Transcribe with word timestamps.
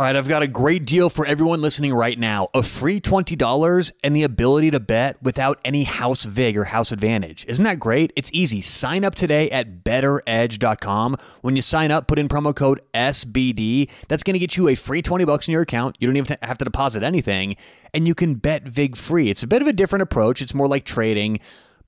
All 0.00 0.06
right, 0.06 0.16
I've 0.16 0.28
got 0.28 0.42
a 0.42 0.48
great 0.48 0.86
deal 0.86 1.10
for 1.10 1.26
everyone 1.26 1.60
listening 1.60 1.92
right 1.92 2.18
now. 2.18 2.48
A 2.54 2.62
free 2.62 3.02
$20 3.02 3.92
and 4.02 4.16
the 4.16 4.22
ability 4.22 4.70
to 4.70 4.80
bet 4.80 5.22
without 5.22 5.60
any 5.62 5.84
house 5.84 6.24
vig 6.24 6.56
or 6.56 6.64
house 6.64 6.90
advantage. 6.90 7.44
Isn't 7.46 7.66
that 7.66 7.78
great? 7.78 8.10
It's 8.16 8.30
easy. 8.32 8.62
Sign 8.62 9.04
up 9.04 9.14
today 9.14 9.50
at 9.50 9.84
bettoredge.com. 9.84 11.18
When 11.42 11.54
you 11.54 11.60
sign 11.60 11.90
up, 11.90 12.08
put 12.08 12.18
in 12.18 12.30
promo 12.30 12.56
code 12.56 12.80
SBD. 12.94 13.90
That's 14.08 14.22
going 14.22 14.32
to 14.32 14.38
get 14.38 14.56
you 14.56 14.68
a 14.68 14.74
free 14.74 15.02
20 15.02 15.26
bucks 15.26 15.48
in 15.48 15.52
your 15.52 15.60
account. 15.60 15.98
You 16.00 16.08
don't 16.08 16.16
even 16.16 16.34
have 16.40 16.56
to 16.56 16.64
deposit 16.64 17.02
anything, 17.02 17.56
and 17.92 18.08
you 18.08 18.14
can 18.14 18.36
bet 18.36 18.62
vig 18.62 18.96
free. 18.96 19.28
It's 19.28 19.42
a 19.42 19.46
bit 19.46 19.60
of 19.60 19.68
a 19.68 19.72
different 19.74 20.02
approach. 20.02 20.40
It's 20.40 20.54
more 20.54 20.66
like 20.66 20.84
trading 20.84 21.40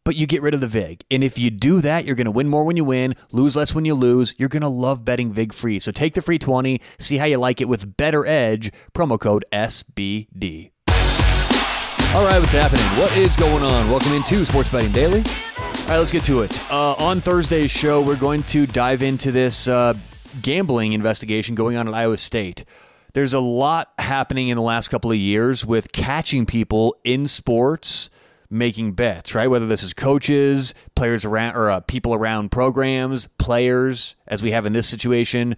but 0.04 0.16
you 0.16 0.26
get 0.26 0.42
rid 0.42 0.54
of 0.54 0.60
the 0.60 0.66
VIG. 0.66 1.04
And 1.10 1.22
if 1.22 1.38
you 1.38 1.50
do 1.50 1.80
that, 1.80 2.04
you're 2.04 2.16
going 2.16 2.24
to 2.26 2.30
win 2.30 2.48
more 2.48 2.64
when 2.64 2.76
you 2.76 2.84
win, 2.84 3.14
lose 3.30 3.56
less 3.56 3.74
when 3.74 3.84
you 3.84 3.94
lose. 3.94 4.34
You're 4.38 4.48
going 4.48 4.62
to 4.62 4.68
love 4.68 5.04
betting 5.04 5.32
VIG 5.32 5.52
free. 5.52 5.78
So 5.78 5.92
take 5.92 6.14
the 6.14 6.22
free 6.22 6.38
20, 6.38 6.80
see 6.98 7.18
how 7.18 7.26
you 7.26 7.38
like 7.38 7.60
it 7.60 7.68
with 7.68 7.96
BettorEdge, 7.96 8.72
promo 8.94 9.18
code 9.18 9.44
SBD. 9.52 10.70
All 12.14 12.26
right, 12.26 12.38
what's 12.38 12.52
happening? 12.52 12.84
What 13.00 13.16
is 13.16 13.36
going 13.36 13.62
on? 13.62 13.88
Welcome 13.88 14.12
into 14.12 14.44
Sports 14.44 14.68
Betting 14.68 14.92
Daily. 14.92 15.20
All 15.20 15.88
right, 15.88 15.98
let's 15.98 16.12
get 16.12 16.24
to 16.24 16.42
it. 16.42 16.70
Uh, 16.70 16.94
on 16.94 17.20
Thursday's 17.20 17.70
show, 17.70 18.02
we're 18.02 18.16
going 18.16 18.42
to 18.44 18.66
dive 18.66 19.02
into 19.02 19.32
this 19.32 19.66
uh, 19.66 19.94
gambling 20.42 20.92
investigation 20.92 21.54
going 21.54 21.76
on 21.76 21.88
at 21.88 21.94
Iowa 21.94 22.16
State. 22.18 22.64
There's 23.14 23.34
a 23.34 23.40
lot 23.40 23.92
happening 23.98 24.48
in 24.48 24.56
the 24.56 24.62
last 24.62 24.88
couple 24.88 25.10
of 25.10 25.18
years 25.18 25.64
with 25.64 25.92
catching 25.92 26.44
people 26.44 26.96
in 27.04 27.26
sports– 27.26 28.10
making 28.52 28.92
bets, 28.92 29.34
right? 29.34 29.48
Whether 29.48 29.66
this 29.66 29.82
is 29.82 29.94
coaches, 29.94 30.74
players 30.94 31.24
around, 31.24 31.56
or 31.56 31.70
uh, 31.70 31.80
people 31.80 32.14
around 32.14 32.50
programs, 32.50 33.26
players, 33.38 34.14
as 34.28 34.42
we 34.42 34.50
have 34.50 34.66
in 34.66 34.74
this 34.74 34.86
situation. 34.86 35.56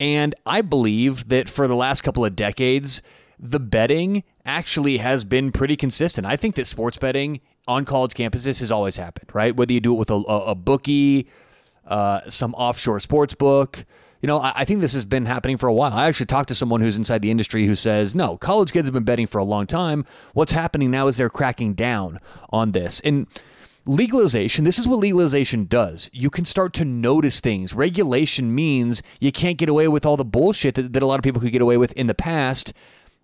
And 0.00 0.34
I 0.44 0.60
believe 0.60 1.28
that 1.28 1.48
for 1.48 1.68
the 1.68 1.76
last 1.76 2.02
couple 2.02 2.24
of 2.24 2.34
decades, 2.34 3.00
the 3.38 3.60
betting 3.60 4.24
actually 4.44 4.98
has 4.98 5.24
been 5.24 5.52
pretty 5.52 5.76
consistent. 5.76 6.26
I 6.26 6.36
think 6.36 6.56
that 6.56 6.66
sports 6.66 6.98
betting 6.98 7.40
on 7.68 7.84
college 7.84 8.12
campuses 8.12 8.58
has 8.58 8.72
always 8.72 8.96
happened, 8.96 9.30
right? 9.32 9.54
Whether 9.54 9.72
you 9.72 9.80
do 9.80 9.94
it 9.94 9.98
with 9.98 10.10
a, 10.10 10.16
a 10.16 10.54
bookie, 10.54 11.28
uh, 11.86 12.22
some 12.28 12.54
offshore 12.54 12.98
sports 13.00 13.34
book, 13.34 13.84
you 14.24 14.26
know, 14.26 14.38
I, 14.38 14.52
I 14.56 14.64
think 14.64 14.80
this 14.80 14.94
has 14.94 15.04
been 15.04 15.26
happening 15.26 15.58
for 15.58 15.66
a 15.66 15.74
while. 15.74 15.92
I 15.92 16.06
actually 16.06 16.24
talked 16.24 16.48
to 16.48 16.54
someone 16.54 16.80
who's 16.80 16.96
inside 16.96 17.20
the 17.20 17.30
industry 17.30 17.66
who 17.66 17.74
says, 17.74 18.16
no, 18.16 18.38
college 18.38 18.72
kids 18.72 18.86
have 18.86 18.94
been 18.94 19.04
betting 19.04 19.26
for 19.26 19.36
a 19.36 19.44
long 19.44 19.66
time. 19.66 20.06
What's 20.32 20.52
happening 20.52 20.90
now 20.90 21.08
is 21.08 21.18
they're 21.18 21.28
cracking 21.28 21.74
down 21.74 22.20
on 22.48 22.72
this. 22.72 23.00
And 23.00 23.26
legalization, 23.84 24.64
this 24.64 24.78
is 24.78 24.88
what 24.88 25.00
legalization 25.00 25.66
does. 25.66 26.08
You 26.14 26.30
can 26.30 26.46
start 26.46 26.72
to 26.72 26.86
notice 26.86 27.40
things. 27.40 27.74
Regulation 27.74 28.54
means 28.54 29.02
you 29.20 29.30
can't 29.30 29.58
get 29.58 29.68
away 29.68 29.88
with 29.88 30.06
all 30.06 30.16
the 30.16 30.24
bullshit 30.24 30.76
that, 30.76 30.94
that 30.94 31.02
a 31.02 31.06
lot 31.06 31.18
of 31.18 31.22
people 31.22 31.42
could 31.42 31.52
get 31.52 31.60
away 31.60 31.76
with 31.76 31.92
in 31.92 32.06
the 32.06 32.14
past 32.14 32.72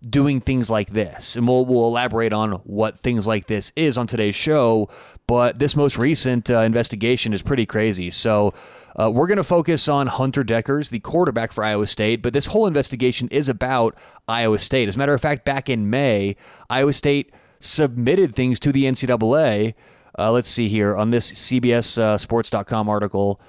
doing 0.07 0.41
things 0.41 0.69
like 0.69 0.91
this. 0.91 1.35
And 1.35 1.47
we'll, 1.47 1.65
we'll 1.65 1.85
elaborate 1.85 2.33
on 2.33 2.53
what 2.63 2.97
things 2.99 3.27
like 3.27 3.47
this 3.47 3.71
is 3.75 3.97
on 3.97 4.07
today's 4.07 4.35
show. 4.35 4.89
But 5.27 5.59
this 5.59 5.75
most 5.75 5.97
recent 5.97 6.49
uh, 6.49 6.59
investigation 6.59 7.33
is 7.33 7.41
pretty 7.41 7.65
crazy. 7.65 8.09
So, 8.09 8.53
uh, 8.95 9.09
we're 9.09 9.27
going 9.27 9.37
to 9.37 9.43
focus 9.43 9.87
on 9.87 10.07
Hunter 10.07 10.43
Dekkers, 10.43 10.89
the 10.89 10.99
quarterback 10.99 11.53
for 11.53 11.63
Iowa 11.63 11.87
State, 11.87 12.21
but 12.21 12.33
this 12.33 12.47
whole 12.47 12.67
investigation 12.67 13.29
is 13.29 13.47
about 13.47 13.95
Iowa 14.27 14.59
State. 14.59 14.87
As 14.89 14.95
a 14.95 14.97
matter 14.97 15.13
of 15.13 15.21
fact, 15.21 15.45
back 15.45 15.69
in 15.69 15.89
May, 15.89 16.35
Iowa 16.69 16.91
State 16.93 17.31
submitted 17.59 18.35
things 18.35 18.59
to 18.59 18.71
the 18.71 18.85
NCAA. 18.85 19.75
Uh, 20.17 20.31
let's 20.31 20.49
see 20.49 20.67
here 20.67 20.95
on 20.95 21.11
this 21.11 21.31
CBSSports.com 21.31 22.89
uh, 22.89 22.91
article. 22.91 23.39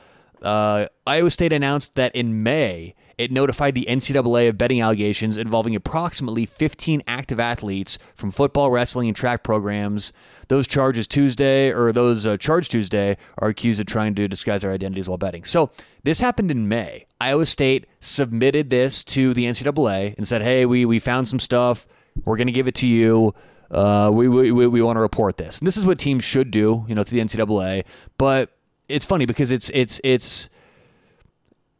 Uh, 0.43 0.87
Iowa 1.07 1.31
State 1.31 1.53
announced 1.53 1.95
that 1.95 2.15
in 2.15 2.43
May, 2.43 2.95
it 3.19 3.31
notified 3.31 3.75
the 3.75 3.87
NCAA 3.89 4.49
of 4.49 4.59
betting 4.59 4.81
allegations 4.81 5.37
involving 5.37 5.77
approximately 5.77 6.47
15 6.47 7.03
active 7.07 7.39
athletes 7.39 7.99
from 8.15 8.31
football, 8.31 8.71
wrestling, 8.71 9.09
and 9.09 9.17
track 9.17 9.43
programs 9.45 10.12
those 10.53 10.67
charges 10.67 11.07
Tuesday 11.07 11.73
or 11.73 11.93
those 11.93 12.27
uh, 12.27 12.37
charged 12.37 12.71
Tuesday 12.71 13.16
are 13.39 13.49
accused 13.49 13.81
of 13.81 13.87
trying 13.87 14.15
to 14.15 14.28
disguise 14.28 14.61
their 14.61 14.72
identities 14.72 15.09
while 15.09 15.16
betting. 15.16 15.44
So 15.44 15.71
this 16.03 16.21
happened 16.21 16.50
in 16.50 16.69
May. 16.69 17.06
Iowa 17.21 17.47
State 17.47 17.87
submitted 18.00 18.69
this 18.69 19.03
to 19.05 19.33
the 19.33 19.47
NCAA 19.47 20.15
and 20.16 20.28
said, 20.28 20.43
"Hey, 20.43 20.66
we 20.66 20.84
we 20.84 20.99
found 20.99 21.27
some 21.27 21.39
stuff. 21.39 21.87
We're 22.27 22.37
going 22.37 22.49
to 22.49 22.53
give 22.53 22.69
it 22.69 22.75
to 22.77 22.87
you. 22.87 23.34
Uh, 23.71 24.11
we 24.12 24.28
we 24.28 24.53
we 24.53 24.83
want 24.83 24.97
to 24.97 25.00
report 25.00 25.39
this." 25.39 25.59
And 25.59 25.66
this 25.66 25.78
is 25.78 25.87
what 25.87 25.99
teams 25.99 26.22
should 26.22 26.50
do, 26.50 26.84
you 26.87 26.95
know, 26.95 27.03
to 27.03 27.11
the 27.11 27.21
NCAA. 27.21 27.84
But 28.19 28.50
it's 28.92 29.06
funny 29.06 29.26
because 29.26 29.50
it's 29.50 29.70
it's 29.70 30.00
it's 30.04 30.48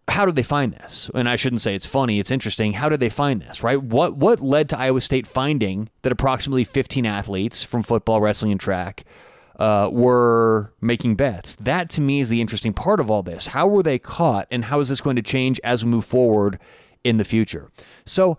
how 0.09 0.27
did 0.27 0.35
they 0.35 0.43
find 0.43 0.73
this? 0.73 1.11
And 1.15 1.29
I 1.29 1.37
shouldn't 1.37 1.63
say 1.63 1.75
it's 1.75 1.87
funny, 1.87 2.19
it's 2.19 2.31
interesting. 2.31 2.75
How 2.75 2.89
did 2.89 3.01
they 3.01 3.09
find 3.09 3.41
this, 3.41 3.63
right? 3.63 3.81
What 3.83 4.17
what 4.17 4.41
led 4.41 4.69
to 4.71 4.79
Iowa 4.79 5.01
State 5.01 5.27
finding 5.27 5.89
that 6.03 6.13
approximately 6.13 6.65
15 6.65 7.07
athletes 7.07 7.63
from 7.63 7.83
football, 7.83 8.21
wrestling, 8.21 8.53
and 8.53 8.61
track 8.61 9.05
uh, 9.59 9.89
were 9.93 10.73
making 10.81 11.17
bets? 11.17 11.55
That 11.57 11.89
to 11.91 12.01
me 12.01 12.21
is 12.21 12.29
the 12.29 12.41
interesting 12.41 12.73
part 12.73 13.01
of 13.01 13.11
all 13.11 13.23
this. 13.23 13.49
How 13.49 13.67
were 13.67 13.83
they 13.83 13.99
caught, 13.99 14.49
and 14.51 14.67
how 14.67 14.81
is 14.81 14.89
this 14.89 15.01
going 15.01 15.17
to 15.17 15.23
change 15.23 15.61
as 15.63 15.85
we 15.85 15.91
move 15.91 16.05
forward 16.05 16.59
in 17.05 17.17
the 17.17 17.25
future? 17.25 17.71
So 18.05 18.39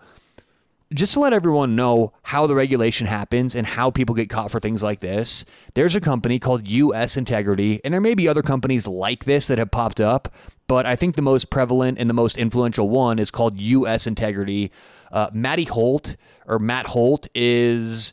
just 0.94 1.14
to 1.14 1.20
let 1.20 1.32
everyone 1.32 1.74
know 1.74 2.12
how 2.22 2.46
the 2.46 2.54
regulation 2.54 3.08
happens 3.08 3.56
and 3.56 3.66
how 3.66 3.90
people 3.90 4.14
get 4.14 4.30
caught 4.30 4.50
for 4.50 4.60
things 4.60 4.82
like 4.82 5.00
this, 5.00 5.44
there's 5.74 5.96
a 5.96 6.00
company 6.00 6.38
called 6.38 6.68
US 6.68 7.16
Integrity, 7.16 7.80
and 7.84 7.92
there 7.92 8.00
may 8.00 8.14
be 8.14 8.28
other 8.28 8.42
companies 8.42 8.86
like 8.86 9.24
this 9.24 9.48
that 9.48 9.58
have 9.58 9.72
popped 9.72 10.00
up, 10.00 10.32
but 10.68 10.86
I 10.86 10.94
think 10.94 11.16
the 11.16 11.22
most 11.22 11.50
prevalent 11.50 11.98
and 11.98 12.08
the 12.08 12.14
most 12.14 12.38
influential 12.38 12.88
one 12.88 13.18
is 13.18 13.32
called 13.32 13.58
US 13.58 14.06
Integrity. 14.06 14.70
Uh, 15.10 15.30
Matty 15.32 15.64
Holt 15.64 16.16
or 16.46 16.60
Matt 16.60 16.86
Holt 16.86 17.26
is 17.34 18.12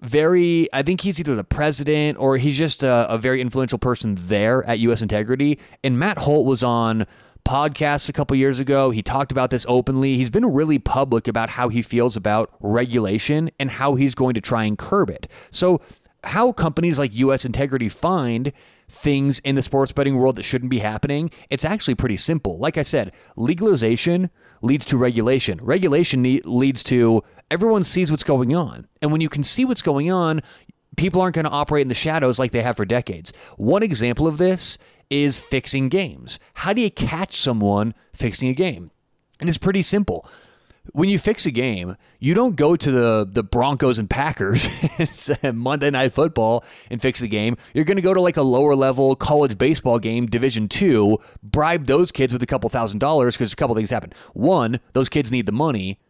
very, 0.00 0.72
I 0.72 0.82
think 0.82 1.02
he's 1.02 1.20
either 1.20 1.34
the 1.34 1.44
president 1.44 2.18
or 2.18 2.38
he's 2.38 2.58
just 2.58 2.82
a, 2.82 3.06
a 3.10 3.18
very 3.18 3.40
influential 3.40 3.78
person 3.78 4.16
there 4.18 4.64
at 4.64 4.78
US 4.80 5.02
Integrity. 5.02 5.58
And 5.84 5.98
Matt 5.98 6.18
Holt 6.18 6.46
was 6.46 6.64
on 6.64 7.06
podcasts 7.44 8.08
a 8.08 8.12
couple 8.12 8.36
years 8.36 8.60
ago. 8.60 8.90
He 8.90 9.02
talked 9.02 9.32
about 9.32 9.50
this 9.50 9.66
openly. 9.68 10.16
He's 10.16 10.30
been 10.30 10.46
really 10.46 10.78
public 10.78 11.28
about 11.28 11.50
how 11.50 11.68
he 11.68 11.82
feels 11.82 12.16
about 12.16 12.52
regulation 12.60 13.50
and 13.58 13.70
how 13.70 13.94
he's 13.94 14.14
going 14.14 14.34
to 14.34 14.40
try 14.40 14.64
and 14.64 14.78
curb 14.78 15.10
it. 15.10 15.28
So, 15.50 15.80
how 16.24 16.52
companies 16.52 16.98
like 17.00 17.14
US 17.14 17.44
Integrity 17.44 17.88
find 17.88 18.52
things 18.88 19.38
in 19.40 19.54
the 19.54 19.62
sports 19.62 19.90
betting 19.90 20.16
world 20.16 20.36
that 20.36 20.44
shouldn't 20.44 20.70
be 20.70 20.78
happening, 20.78 21.30
it's 21.50 21.64
actually 21.64 21.94
pretty 21.94 22.16
simple. 22.16 22.58
Like 22.58 22.78
I 22.78 22.82
said, 22.82 23.12
legalization 23.36 24.30
leads 24.60 24.84
to 24.86 24.96
regulation. 24.96 25.58
Regulation 25.62 26.22
leads 26.44 26.82
to 26.84 27.24
everyone 27.50 27.84
sees 27.84 28.10
what's 28.10 28.22
going 28.22 28.54
on. 28.54 28.86
And 29.00 29.10
when 29.10 29.20
you 29.20 29.28
can 29.28 29.42
see 29.42 29.64
what's 29.64 29.82
going 29.82 30.10
on, 30.12 30.42
people 30.96 31.20
aren't 31.20 31.34
going 31.34 31.44
to 31.44 31.50
operate 31.50 31.82
in 31.82 31.88
the 31.88 31.94
shadows 31.94 32.38
like 32.38 32.52
they 32.52 32.62
have 32.62 32.76
for 32.76 32.84
decades. 32.84 33.32
One 33.56 33.82
example 33.82 34.26
of 34.26 34.38
this 34.38 34.78
is 35.12 35.38
fixing 35.38 35.90
games. 35.90 36.38
How 36.54 36.72
do 36.72 36.80
you 36.80 36.90
catch 36.90 37.36
someone 37.36 37.92
fixing 38.14 38.48
a 38.48 38.54
game? 38.54 38.90
And 39.40 39.48
it's 39.48 39.58
pretty 39.58 39.82
simple. 39.82 40.26
When 40.92 41.10
you 41.10 41.18
fix 41.18 41.44
a 41.44 41.50
game, 41.50 41.96
you 42.18 42.32
don't 42.32 42.56
go 42.56 42.76
to 42.76 42.90
the, 42.90 43.28
the 43.30 43.44
Broncos 43.44 43.98
and 43.98 44.08
Packers 44.08 44.66
Monday 45.52 45.90
Night 45.90 46.12
Football 46.14 46.64
and 46.90 47.00
fix 47.00 47.20
the 47.20 47.28
game. 47.28 47.58
You're 47.74 47.84
going 47.84 47.98
to 47.98 48.02
go 48.02 48.14
to 48.14 48.20
like 48.22 48.38
a 48.38 48.42
lower 48.42 48.74
level 48.74 49.14
college 49.14 49.58
baseball 49.58 49.98
game, 49.98 50.26
Division 50.26 50.66
Two, 50.66 51.18
bribe 51.42 51.86
those 51.86 52.10
kids 52.10 52.32
with 52.32 52.42
a 52.42 52.46
couple 52.46 52.70
thousand 52.70 52.98
dollars 52.98 53.36
because 53.36 53.52
a 53.52 53.56
couple 53.56 53.76
things 53.76 53.90
happen. 53.90 54.12
One, 54.32 54.80
those 54.94 55.10
kids 55.10 55.30
need 55.30 55.46
the 55.46 55.52
money 55.52 56.00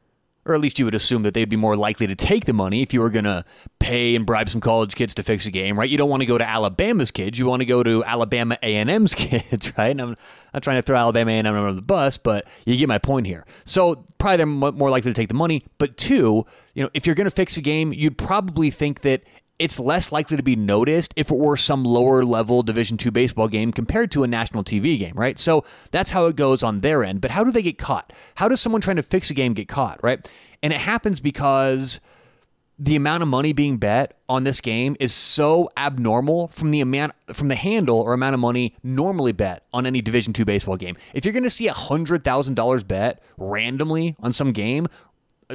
or 0.45 0.55
at 0.55 0.61
least 0.61 0.79
you 0.79 0.85
would 0.85 0.95
assume 0.95 1.23
that 1.23 1.35
they'd 1.35 1.49
be 1.49 1.57
more 1.57 1.77
likely 1.77 2.07
to 2.07 2.17
take 2.17 2.47
the 2.47 2.53
money 2.53 2.83
if 2.83 2.93
you 2.93 3.01
were 3.01 3.11
going 3.11 3.25
to 3.25 3.45
pay 3.79 4.15
and 4.17 4.27
bribe 4.27 4.49
some 4.49 4.61
college 4.61 4.95
kids 4.95 5.15
to 5.15 5.23
fix 5.23 5.47
a 5.47 5.51
game, 5.51 5.79
right? 5.79 5.89
You 5.89 5.97
don't 5.97 6.11
want 6.11 6.21
to 6.21 6.27
go 6.27 6.37
to 6.37 6.49
Alabama's 6.49 7.11
kids. 7.11 7.39
You 7.39 7.47
want 7.47 7.61
to 7.61 7.67
go 7.67 7.83
to 7.83 8.03
Alabama 8.05 8.59
A&M's 8.63 9.15
kids, 9.17 9.73
right? 9.79 9.89
And 9.89 10.01
I'm 10.01 10.17
not 10.53 10.63
trying 10.63 10.77
to 10.77 10.83
throw 10.83 10.97
Alabama 10.97 11.31
A&M 11.31 11.47
under 11.47 11.73
the 11.73 11.83
bus, 11.83 12.19
but 12.19 12.47
you 12.65 12.77
get 12.77 12.89
my 12.89 12.99
point 12.99 13.27
here. 13.27 13.47
So 13.65 14.05
probably 14.19 14.37
they're 14.39 14.47
more 14.47 14.91
likely 14.91 15.11
to 15.11 15.15
take 15.15 15.29
the 15.29 15.35
money. 15.35 15.65
But 15.79 15.97
two, 15.97 16.45
you 16.75 16.83
know, 16.83 16.91
if 16.95 17.07
you're 17.07 17.15
going 17.15 17.29
to 17.29 17.35
fix 17.35 17.57
a 17.57 17.63
game, 17.63 17.93
you'd 17.93 18.19
probably 18.19 18.71
think 18.71 19.03
that 19.03 19.23
it's 19.59 19.79
less 19.79 20.11
likely 20.13 20.37
to 20.37 20.43
be 20.43 20.57
noticed 20.57 21.13
if 21.17 21.31
it 21.31 21.37
were 21.37 21.57
some 21.57 21.85
lower 21.85 22.25
level 22.25 22.63
division 22.63 22.97
2 22.97 23.11
baseball 23.11 23.49
game 23.49 23.73
compared 23.73 24.11
to 24.11 24.25
a 24.25 24.27
national 24.27 24.65
tv 24.65 24.99
game 24.99 25.15
right? 25.15 25.39
So 25.39 25.65
that's 25.91 26.11
how 26.11 26.27
it 26.27 26.37
goes 26.37 26.63
on 26.63 26.81
their 26.81 27.05
end. 27.05 27.21
But 27.21 27.31
how 27.31 27.45
do 27.45 27.51
they 27.51 27.63
get 27.63 27.79
caught? 27.79 28.13
How 28.37 28.49
does 28.49 28.61
someone 28.61 28.81
trying 28.81 28.97
to 28.97 29.03
fix 29.03 29.31
a 29.31 29.35
game 29.35 29.55
get 29.55 29.69
caught 29.69 30.03
right? 30.03 30.27
And 30.63 30.73
it 30.73 30.81
happens 30.81 31.21
because 31.21 32.01
the 32.79 32.97
amount 32.97 33.23
of 33.23 33.29
money 33.29 33.53
being 33.53 33.77
bet 33.77 34.19
on 34.29 34.45
this 34.45 34.61
game 34.61 34.97
is 34.99 35.13
so 35.13 35.71
abnormal 35.77 36.49
from 36.49 36.71
the 36.71 36.81
amount 36.81 37.13
from 37.33 37.49
the 37.49 37.55
handle 37.55 38.01
or 38.01 38.15
amount 38.15 38.35
of 38.35 38.41
money 38.41 38.75
normally 38.83 39.33
bet 39.33 39.65
on 39.73 39.87
any 39.87 40.01
division 40.01 40.33
2 40.33 40.45
baseball 40.45 40.77
game. 40.77 40.97
If 41.15 41.25
you're 41.25 41.33
going 41.35 41.45
to 41.45 41.51
see 41.51 41.69
a 41.69 41.75
$100000 41.75 42.89
bet 42.89 43.23
randomly 43.37 44.17
on 44.21 44.33
some 44.33 44.53
game 44.53 44.89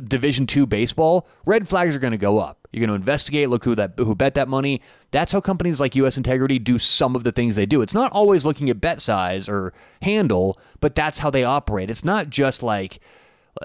Division 0.01 0.45
two 0.45 0.65
baseball, 0.65 1.27
red 1.45 1.67
flags 1.67 1.95
are 1.95 1.99
going 1.99 2.11
to 2.11 2.17
go 2.17 2.37
up. 2.39 2.66
You're 2.71 2.81
going 2.81 2.89
to 2.89 2.95
investigate, 2.95 3.49
look 3.49 3.63
who 3.63 3.75
that 3.75 3.93
who 3.97 4.13
bet 4.15 4.33
that 4.35 4.47
money. 4.47 4.81
That's 5.11 5.31
how 5.31 5.41
companies 5.41 5.79
like 5.79 5.95
US 5.95 6.17
Integrity 6.17 6.59
do 6.59 6.77
some 6.77 7.15
of 7.15 7.23
the 7.23 7.31
things 7.31 7.55
they 7.55 7.65
do. 7.65 7.81
It's 7.81 7.93
not 7.93 8.11
always 8.11 8.45
looking 8.45 8.69
at 8.69 8.81
bet 8.81 9.01
size 9.01 9.47
or 9.47 9.73
handle, 10.01 10.59
but 10.79 10.95
that's 10.95 11.19
how 11.19 11.29
they 11.29 11.43
operate. 11.43 11.89
It's 11.89 12.05
not 12.05 12.29
just 12.29 12.63
like 12.63 12.99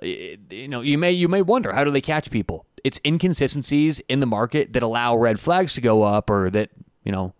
eh, 0.02 0.36
you 0.50 0.68
know, 0.68 0.80
you 0.80 0.98
may 0.98 1.12
you 1.12 1.28
may 1.28 1.42
wonder 1.42 1.72
how 1.72 1.84
do 1.84 1.90
they 1.90 2.00
catch 2.00 2.30
people? 2.30 2.66
It's 2.84 3.00
inconsistencies 3.04 4.00
in 4.08 4.20
the 4.20 4.26
market 4.26 4.72
that 4.72 4.82
allow 4.82 5.16
red 5.16 5.38
flags 5.38 5.74
to 5.74 5.80
go 5.80 6.02
up, 6.02 6.30
or 6.30 6.50
that 6.50 6.70
you 7.04 7.12
know 7.12 7.34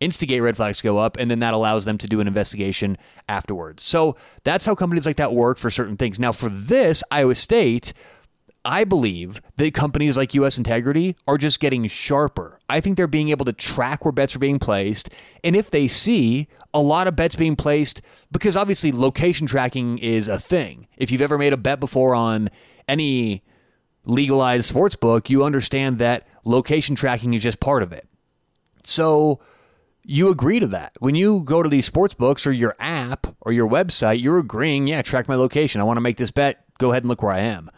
instigate 0.00 0.42
red 0.42 0.56
flags 0.56 0.78
to 0.78 0.84
go 0.84 0.98
up, 0.98 1.16
and 1.16 1.30
then 1.30 1.38
that 1.40 1.54
allows 1.54 1.84
them 1.84 1.98
to 1.98 2.06
do 2.06 2.20
an 2.20 2.26
investigation 2.26 2.98
afterwards. 3.28 3.82
So 3.82 4.16
that's 4.44 4.66
how 4.66 4.74
companies 4.74 5.06
like 5.06 5.16
that 5.16 5.32
work 5.32 5.58
for 5.58 5.70
certain 5.70 5.96
things. 5.96 6.20
Now, 6.20 6.32
for 6.32 6.48
this, 6.48 7.02
Iowa 7.10 7.34
State, 7.34 7.92
I 8.66 8.82
believe 8.82 9.40
that 9.58 9.74
companies 9.74 10.16
like 10.16 10.34
US 10.34 10.58
Integrity 10.58 11.16
are 11.28 11.38
just 11.38 11.60
getting 11.60 11.86
sharper. 11.86 12.58
I 12.68 12.80
think 12.80 12.96
they're 12.96 13.06
being 13.06 13.28
able 13.28 13.44
to 13.44 13.52
track 13.52 14.04
where 14.04 14.10
bets 14.10 14.34
are 14.34 14.40
being 14.40 14.58
placed. 14.58 15.08
And 15.44 15.54
if 15.54 15.70
they 15.70 15.86
see 15.86 16.48
a 16.74 16.80
lot 16.80 17.06
of 17.06 17.14
bets 17.14 17.36
being 17.36 17.54
placed, 17.54 18.02
because 18.32 18.56
obviously 18.56 18.90
location 18.90 19.46
tracking 19.46 19.98
is 19.98 20.26
a 20.26 20.38
thing. 20.38 20.88
If 20.96 21.12
you've 21.12 21.22
ever 21.22 21.38
made 21.38 21.52
a 21.52 21.56
bet 21.56 21.78
before 21.78 22.16
on 22.16 22.50
any 22.88 23.44
legalized 24.04 24.64
sports 24.64 24.96
book, 24.96 25.30
you 25.30 25.44
understand 25.44 25.98
that 25.98 26.26
location 26.44 26.96
tracking 26.96 27.34
is 27.34 27.44
just 27.44 27.60
part 27.60 27.84
of 27.84 27.92
it. 27.92 28.08
So 28.82 29.38
you 30.02 30.28
agree 30.28 30.58
to 30.58 30.66
that. 30.68 30.92
When 30.98 31.14
you 31.14 31.42
go 31.44 31.62
to 31.62 31.68
these 31.68 31.86
sports 31.86 32.14
books 32.14 32.48
or 32.48 32.52
your 32.52 32.74
app 32.80 33.28
or 33.42 33.52
your 33.52 33.68
website, 33.68 34.20
you're 34.20 34.38
agreeing, 34.38 34.88
yeah, 34.88 35.02
track 35.02 35.28
my 35.28 35.36
location. 35.36 35.80
I 35.80 35.84
want 35.84 35.98
to 35.98 36.02
make 36.02 36.16
this 36.16 36.32
bet. 36.32 36.64
Go 36.78 36.90
ahead 36.90 37.04
and 37.04 37.08
look 37.08 37.22
where 37.22 37.32
I 37.32 37.40
am. 37.40 37.70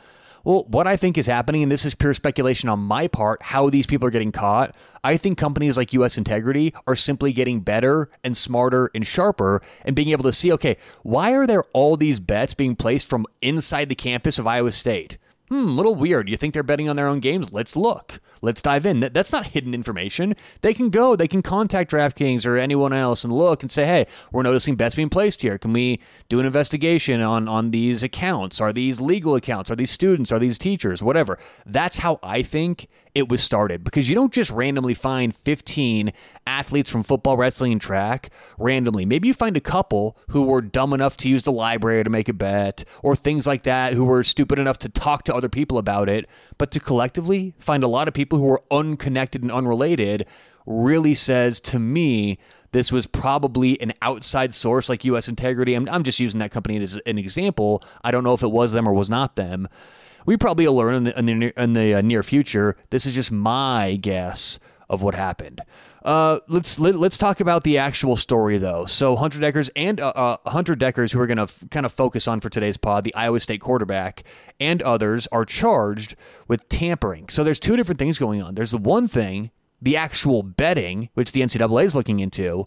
Well, 0.49 0.65
what 0.67 0.87
I 0.87 0.97
think 0.97 1.19
is 1.19 1.27
happening, 1.27 1.63
and 1.63 1.71
this 1.71 1.85
is 1.85 1.95
pure 1.95 2.15
speculation 2.15 2.71
on 2.71 2.79
my 2.79 3.07
part, 3.07 3.43
how 3.43 3.69
these 3.69 3.87
people 3.87 4.09
are 4.09 4.11
getting 4.11 4.33
caught, 4.33 4.75
I 5.05 5.19
think 5.19 5.37
companies 5.37 5.77
like 5.77 5.93
US 5.93 6.17
Integrity 6.17 6.73
are 6.87 6.97
simply 6.97 7.35
getting 7.35 7.61
better 7.61 8.09
and 8.25 8.35
smarter 8.35 8.91
and 8.95 9.07
sharper 9.07 9.61
and 9.85 9.95
being 9.95 10.09
able 10.09 10.23
to 10.23 10.33
see, 10.33 10.51
okay, 10.55 10.79
why 11.03 11.33
are 11.33 11.47
there 11.47 11.65
all 11.75 11.99
these 11.99 12.19
bets 12.19 12.55
being 12.55 12.77
placed 12.77 13.11
from 13.11 13.27
inside 13.43 13.91
the 13.91 13.95
campus 13.95 14.39
of 14.39 14.47
Iowa 14.47 14.73
State? 14.73 15.19
Hmm, 15.49 15.69
a 15.69 15.73
little 15.73 15.95
weird. 15.95 16.29
You 16.29 16.37
think 16.37 16.55
they're 16.55 16.63
betting 16.63 16.89
on 16.89 16.97
their 16.97 17.09
own 17.09 17.21
games? 17.21 17.53
Let's 17.53 17.77
look. 17.77 18.21
Let's 18.41 18.63
dive 18.63 18.87
in. 18.87 19.01
That's 19.01 19.33
not 19.33 19.49
hidden 19.49 19.75
information. 19.75 20.35
They 20.61 20.75
can 20.75 20.91
go, 20.91 21.17
they 21.17 21.29
can 21.29 21.43
contact 21.43 21.91
DraftKings 21.91 22.47
or 22.47 22.57
anyone 22.57 22.93
else 22.93 23.25
and 23.25 23.33
look 23.33 23.63
and 23.63 23.71
say, 23.71 23.85
hey, 23.87 24.07
we're 24.31 24.43
noticing 24.43 24.77
bets 24.77 24.95
being 24.95 25.09
placed 25.09 25.43
here. 25.43 25.59
Can 25.59 25.73
we 25.73 26.01
do 26.29 26.39
an 26.39 26.47
investigation 26.47 27.21
on, 27.21 27.49
on 27.49 27.71
these 27.71 28.03
accounts? 28.03 28.61
Are 28.61 28.73
these 28.73 29.01
legal 29.01 29.35
accounts? 29.35 29.71
Are 29.71 29.77
these 29.77 29.91
students? 29.91 30.31
Are 30.31 30.39
these 30.39 30.59
teachers? 30.59 31.03
Whatever. 31.03 31.39
That's 31.67 31.99
how 31.99 32.21
I 32.23 32.43
think 32.43 32.89
it 33.19 33.29
was 33.29 33.43
started 33.43 33.83
because 33.83 34.09
you 34.09 34.15
don't 34.15 34.33
just 34.33 34.51
randomly 34.51 34.95
find 34.95 35.35
15 35.35 36.13
athletes 36.47 36.89
from 36.89 37.03
football, 37.03 37.37
wrestling, 37.37 37.73
and 37.73 37.81
track 37.81 38.31
randomly. 38.59 39.05
Maybe 39.05 39.29
you 39.29 39.35
find 39.35 39.57
a 39.57 39.61
couple 39.61 40.17
who 40.29 40.43
were 40.43 40.61
dumb 40.61 40.93
enough 40.93 41.17
to 41.19 41.29
use 41.29 41.43
the 41.43 41.53
library 41.53 42.05
to 42.05 42.11
make 42.11 42.29
a 42.29 42.33
bet 42.33 42.85
or 43.03 43.17
things 43.17 43.47
like 43.47 43.65
that 43.65 43.95
who 43.95 44.05
were 44.05 44.23
stupid 44.23 44.59
enough 44.59 44.79
to 44.79 44.89
talk 44.89 45.25
to 45.25 45.35
other 45.35 45.49
people 45.49 45.79
about 45.79 46.09
it. 46.09 46.27
But 46.59 46.71
to 46.71 46.81
collectively 46.81 47.55
find 47.59 47.83
a 47.83 47.89
lot 47.89 48.09
of 48.09 48.15
people 48.15 48.39
who 48.39 48.45
were 48.45 48.63
unconnected 48.71 49.43
and 49.43 49.51
unrelated 49.51 50.27
really 50.65 51.15
says 51.15 51.61
to 51.61 51.79
me 51.79 52.39
this 52.73 52.93
was 52.93 53.07
probably 53.07 53.81
an 53.81 53.95
outside 54.03 54.55
source 54.55 54.89
like 54.89 55.05
US 55.05 55.27
Integrity. 55.27 55.75
I'm, 55.75 55.89
I'm 55.89 56.05
just 56.05 56.21
using 56.21 56.39
that 56.41 56.51
company 56.51 56.77
as 56.79 57.01
an 57.05 57.19
example. 57.19 57.83
I 58.05 58.11
don't 58.11 58.23
know 58.23 58.35
if 58.35 58.43
it 58.43 58.53
was 58.53 58.73
them 58.73 58.89
or 58.89 58.93
was 58.93 59.11
not 59.11 59.37
them 59.37 59.69
we 60.29 60.37
probably 60.37 60.69
will 60.69 60.77
learn 60.77 60.95
in 60.95 61.05
the, 61.05 61.19
in 61.19 61.25
the, 61.25 61.53
in 61.57 61.73
the 61.73 61.95
uh, 61.95 62.01
near 62.03 62.23
future. 62.23 62.77
This 62.91 63.07
is 63.07 63.15
just 63.15 63.33
my 63.33 63.97
guess 63.97 64.59
of 64.91 65.01
what 65.01 65.15
happened. 65.15 65.63
Uh, 66.05 66.41
let's 66.49 66.79
let, 66.79 66.95
us 66.95 67.01
let 67.01 67.13
us 67.13 67.17
talk 67.17 67.41
about 67.41 67.65
the 67.65 67.79
actual 67.79 68.15
story 68.15 68.59
though. 68.59 68.85
So 68.85 69.17
Hunter 69.17 69.39
Dekkers 69.39 69.71
and 69.75 69.99
uh, 69.99 70.09
uh, 70.09 70.37
Hunter 70.51 70.75
Dekkers, 70.75 71.13
who 71.13 71.19
we're 71.19 71.29
going 71.29 71.39
to 71.39 71.45
f- 71.45 71.65
kind 71.71 71.87
of 71.87 71.93
focus 71.93 72.29
on 72.29 72.41
for 72.41 72.51
today's 72.51 72.77
pod, 72.77 73.05
the 73.05 73.15
Iowa 73.15 73.41
State 73.41 73.63
quarterback 73.63 74.23
and 74.61 74.83
others 74.83 75.29
are 75.33 75.47
charged 75.47 76.15
with 76.47 76.69
tampering. 76.69 77.31
So 77.31 77.43
there's 77.43 77.59
two 77.59 77.77
different 77.77 77.99
things 77.99 78.19
going 78.19 78.43
on. 78.43 78.55
There's 78.55 78.73
the 78.73 78.77
one 78.77 79.09
thing, 79.09 79.51
the 79.81 79.97
actual 79.97 80.43
betting, 80.43 81.09
which 81.15 81.33
the 81.33 81.41
NCAA 81.41 81.85
is 81.85 81.97
looking 81.97 82.21
into, 82.21 82.67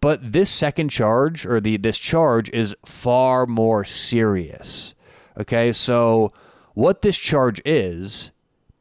but 0.00 0.32
this 0.32 0.48
second 0.48 0.90
charge 0.90 1.44
or 1.44 1.60
the 1.60 1.76
this 1.76 1.98
charge 1.98 2.48
is 2.50 2.76
far 2.86 3.46
more 3.46 3.84
serious. 3.84 4.94
Okay, 5.36 5.72
so 5.72 6.32
what 6.74 7.02
this 7.02 7.18
charge 7.18 7.60
is 7.64 8.30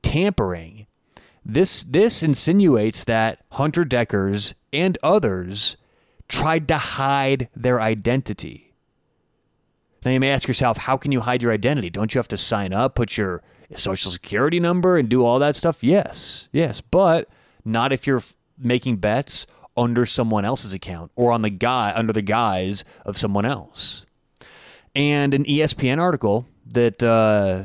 tampering. 0.01 0.88
This 1.45 1.83
this 1.83 2.21
insinuates 2.21 3.03
that 3.06 3.39
Hunter 3.53 3.83
Dekkers 3.83 4.53
and 4.71 4.97
others 5.01 5.77
tried 6.27 6.68
to 6.68 6.77
hide 6.77 7.50
their 7.56 7.81
identity. 7.81 8.74
Now 10.06 10.12
you 10.12 10.19
may 10.19 10.30
ask 10.30 10.47
yourself, 10.47 10.77
how 10.77 10.95
can 10.97 11.12
you 11.12 11.21
hide 11.21 11.41
your 11.41 11.51
identity? 11.51 11.89
Don't 11.89 12.13
you 12.13 12.19
have 12.19 12.27
to 12.30 12.38
sign 12.38 12.71
up, 12.71 12.95
put 12.95 13.18
your 13.18 13.41
social 13.75 14.12
security 14.12 14.59
number 14.59 14.97
and 14.97 15.09
do 15.09 15.25
all 15.25 15.39
that 15.39 15.56
stuff? 15.56 15.83
Yes. 15.83 16.47
Yes, 16.51 16.81
but 16.81 17.27
not 17.65 17.92
if 17.92 18.07
you're 18.07 18.24
making 18.57 18.97
bets 18.97 19.45
under 19.75 20.06
someone 20.06 20.45
else's 20.45 20.74
account 20.74 21.12
or 21.15 21.31
on 21.31 21.42
the 21.42 21.50
guy 21.50 21.92
under 21.95 22.13
the 22.13 22.21
guise 22.21 22.83
of 23.06 23.18
someone 23.18 23.45
else. 23.45 24.06
And 24.95 25.33
an 25.33 25.44
ESPN 25.45 26.00
article 26.00 26.45
that 26.65 27.03
uh, 27.03 27.63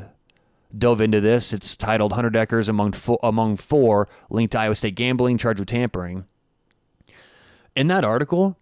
dove 0.79 1.01
into 1.01 1.21
this. 1.21 1.53
It's 1.53 1.77
titled 1.77 2.13
Hunter 2.13 2.29
Dekkers 2.29 2.69
among 2.69 2.93
four, 2.93 3.19
among 3.23 3.57
four 3.57 4.07
linked 4.29 4.53
to 4.53 4.59
Iowa 4.59 4.75
State 4.75 4.95
gambling 4.95 5.37
charged 5.37 5.59
with 5.59 5.69
tampering. 5.69 6.25
In 7.75 7.87
that 7.87 8.05
article, 8.05 8.57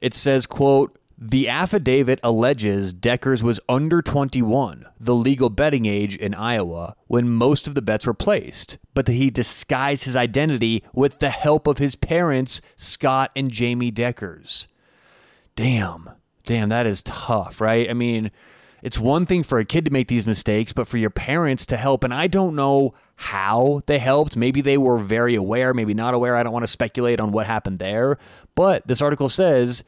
it 0.00 0.14
says, 0.14 0.46
quote, 0.46 0.98
the 1.20 1.48
affidavit 1.48 2.20
alleges 2.22 2.94
Dekkers 2.94 3.42
was 3.42 3.58
under 3.68 4.00
21, 4.00 4.86
the 5.00 5.16
legal 5.16 5.50
betting 5.50 5.84
age 5.84 6.16
in 6.16 6.32
Iowa, 6.32 6.94
when 7.08 7.28
most 7.28 7.66
of 7.66 7.74
the 7.74 7.82
bets 7.82 8.06
were 8.06 8.14
placed, 8.14 8.78
but 8.94 9.06
that 9.06 9.12
he 9.12 9.28
disguised 9.28 10.04
his 10.04 10.14
identity 10.14 10.84
with 10.94 11.18
the 11.18 11.30
help 11.30 11.66
of 11.66 11.78
his 11.78 11.96
parents, 11.96 12.60
Scott 12.76 13.32
and 13.34 13.50
Jamie 13.50 13.90
Dekkers. 13.90 14.68
Damn. 15.56 16.10
Damn, 16.44 16.68
that 16.68 16.86
is 16.86 17.02
tough, 17.02 17.60
right? 17.60 17.90
I 17.90 17.94
mean, 17.94 18.30
it's 18.82 18.98
one 18.98 19.26
thing 19.26 19.42
for 19.42 19.58
a 19.58 19.64
kid 19.64 19.84
to 19.86 19.90
make 19.90 20.08
these 20.08 20.26
mistakes, 20.26 20.72
but 20.72 20.86
for 20.86 20.98
your 20.98 21.10
parents 21.10 21.66
to 21.66 21.76
help, 21.76 22.04
and 22.04 22.14
I 22.14 22.26
don't 22.26 22.54
know 22.54 22.94
how 23.16 23.82
they 23.86 23.98
helped. 23.98 24.36
Maybe 24.36 24.60
they 24.60 24.78
were 24.78 24.98
very 24.98 25.34
aware, 25.34 25.74
maybe 25.74 25.94
not 25.94 26.14
aware. 26.14 26.36
I 26.36 26.42
don't 26.42 26.52
want 26.52 26.62
to 26.62 26.68
speculate 26.68 27.20
on 27.20 27.32
what 27.32 27.46
happened 27.46 27.78
there. 27.78 28.18
But 28.54 28.86
this 28.86 29.02
article 29.02 29.28
says, 29.28 29.84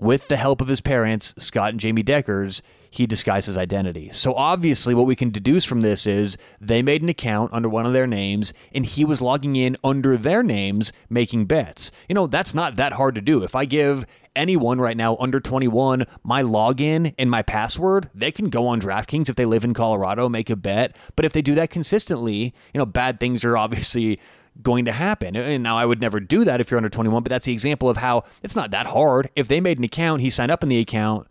with 0.00 0.28
the 0.28 0.36
help 0.36 0.62
of 0.62 0.68
his 0.68 0.80
parents, 0.80 1.34
Scott 1.36 1.70
and 1.70 1.80
Jamie 1.80 2.02
Dekkers, 2.02 2.62
he 2.88 3.06
disguised 3.06 3.46
his 3.46 3.58
identity. 3.58 4.08
So 4.10 4.34
obviously, 4.34 4.94
what 4.94 5.06
we 5.06 5.14
can 5.14 5.30
deduce 5.30 5.64
from 5.64 5.82
this 5.82 6.06
is 6.06 6.38
they 6.60 6.82
made 6.82 7.02
an 7.02 7.08
account 7.10 7.52
under 7.52 7.68
one 7.68 7.86
of 7.86 7.92
their 7.92 8.06
names, 8.06 8.52
and 8.72 8.84
he 8.84 9.04
was 9.04 9.20
logging 9.20 9.56
in 9.56 9.76
under 9.84 10.16
their 10.16 10.42
names, 10.42 10.92
making 11.08 11.44
bets. 11.44 11.92
You 12.08 12.14
know, 12.14 12.26
that's 12.26 12.54
not 12.54 12.76
that 12.76 12.94
hard 12.94 13.14
to 13.14 13.20
do. 13.20 13.44
If 13.44 13.54
I 13.54 13.66
give 13.66 14.06
anyone 14.34 14.80
right 14.80 14.96
now 14.96 15.16
under 15.16 15.40
21 15.40 16.06
my 16.22 16.42
login 16.42 17.14
and 17.18 17.30
my 17.30 17.42
password, 17.42 18.08
they 18.14 18.32
can 18.32 18.48
go 18.48 18.66
on 18.66 18.80
DraftKings 18.80 19.28
if 19.28 19.36
they 19.36 19.44
live 19.44 19.64
in 19.64 19.74
Colorado, 19.74 20.28
make 20.28 20.50
a 20.50 20.56
bet. 20.56 20.96
But 21.14 21.24
if 21.24 21.32
they 21.32 21.42
do 21.42 21.54
that 21.56 21.70
consistently, 21.70 22.54
you 22.72 22.78
know, 22.78 22.86
bad 22.86 23.20
things 23.20 23.44
are 23.44 23.56
obviously 23.56 24.18
going 24.62 24.84
to 24.86 24.92
happen. 24.92 25.36
And 25.36 25.62
now 25.62 25.76
I 25.76 25.84
would 25.84 26.00
never 26.00 26.20
do 26.20 26.44
that 26.44 26.60
if 26.60 26.70
you're 26.70 26.78
under 26.78 26.88
21, 26.88 27.22
but 27.22 27.30
that's 27.30 27.44
the 27.44 27.52
example 27.52 27.88
of 27.88 27.96
how 27.96 28.24
it's 28.42 28.56
not 28.56 28.70
that 28.72 28.86
hard. 28.86 29.30
If 29.36 29.48
they 29.48 29.60
made 29.60 29.78
an 29.78 29.84
account, 29.84 30.22
he 30.22 30.30
signed 30.30 30.50
up 30.50 30.62
in 30.62 30.68
the 30.68 30.78
account, 30.78 31.26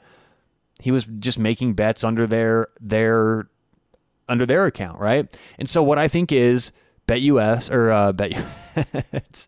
he 0.79 0.91
was 0.91 1.05
just 1.05 1.37
making 1.37 1.73
bets 1.73 2.03
under 2.03 2.25
their 2.25 2.67
their 2.79 3.49
under 4.27 4.45
their 4.45 4.65
account, 4.65 4.99
right? 4.99 5.27
And 5.57 5.69
so 5.69 5.83
what 5.83 5.97
I 5.97 6.07
think 6.07 6.31
is 6.31 6.71
Bet 7.07 7.21
US 7.21 7.69
or 7.69 7.91
uh, 7.91 8.11
Bet 8.11 8.31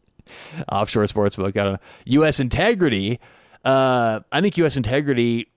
offshore 0.71 1.03
sportsbook. 1.05 1.57
I 1.57 1.63
don't 1.63 1.73
know. 1.73 1.79
US 2.05 2.39
Integrity. 2.39 3.19
Uh, 3.63 4.21
I 4.31 4.41
think 4.41 4.57
US 4.57 4.75
Integrity 4.75 5.47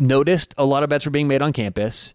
noticed 0.00 0.54
a 0.56 0.64
lot 0.64 0.82
of 0.82 0.88
bets 0.88 1.04
were 1.04 1.10
being 1.10 1.28
made 1.28 1.42
on 1.42 1.52
campus. 1.52 2.14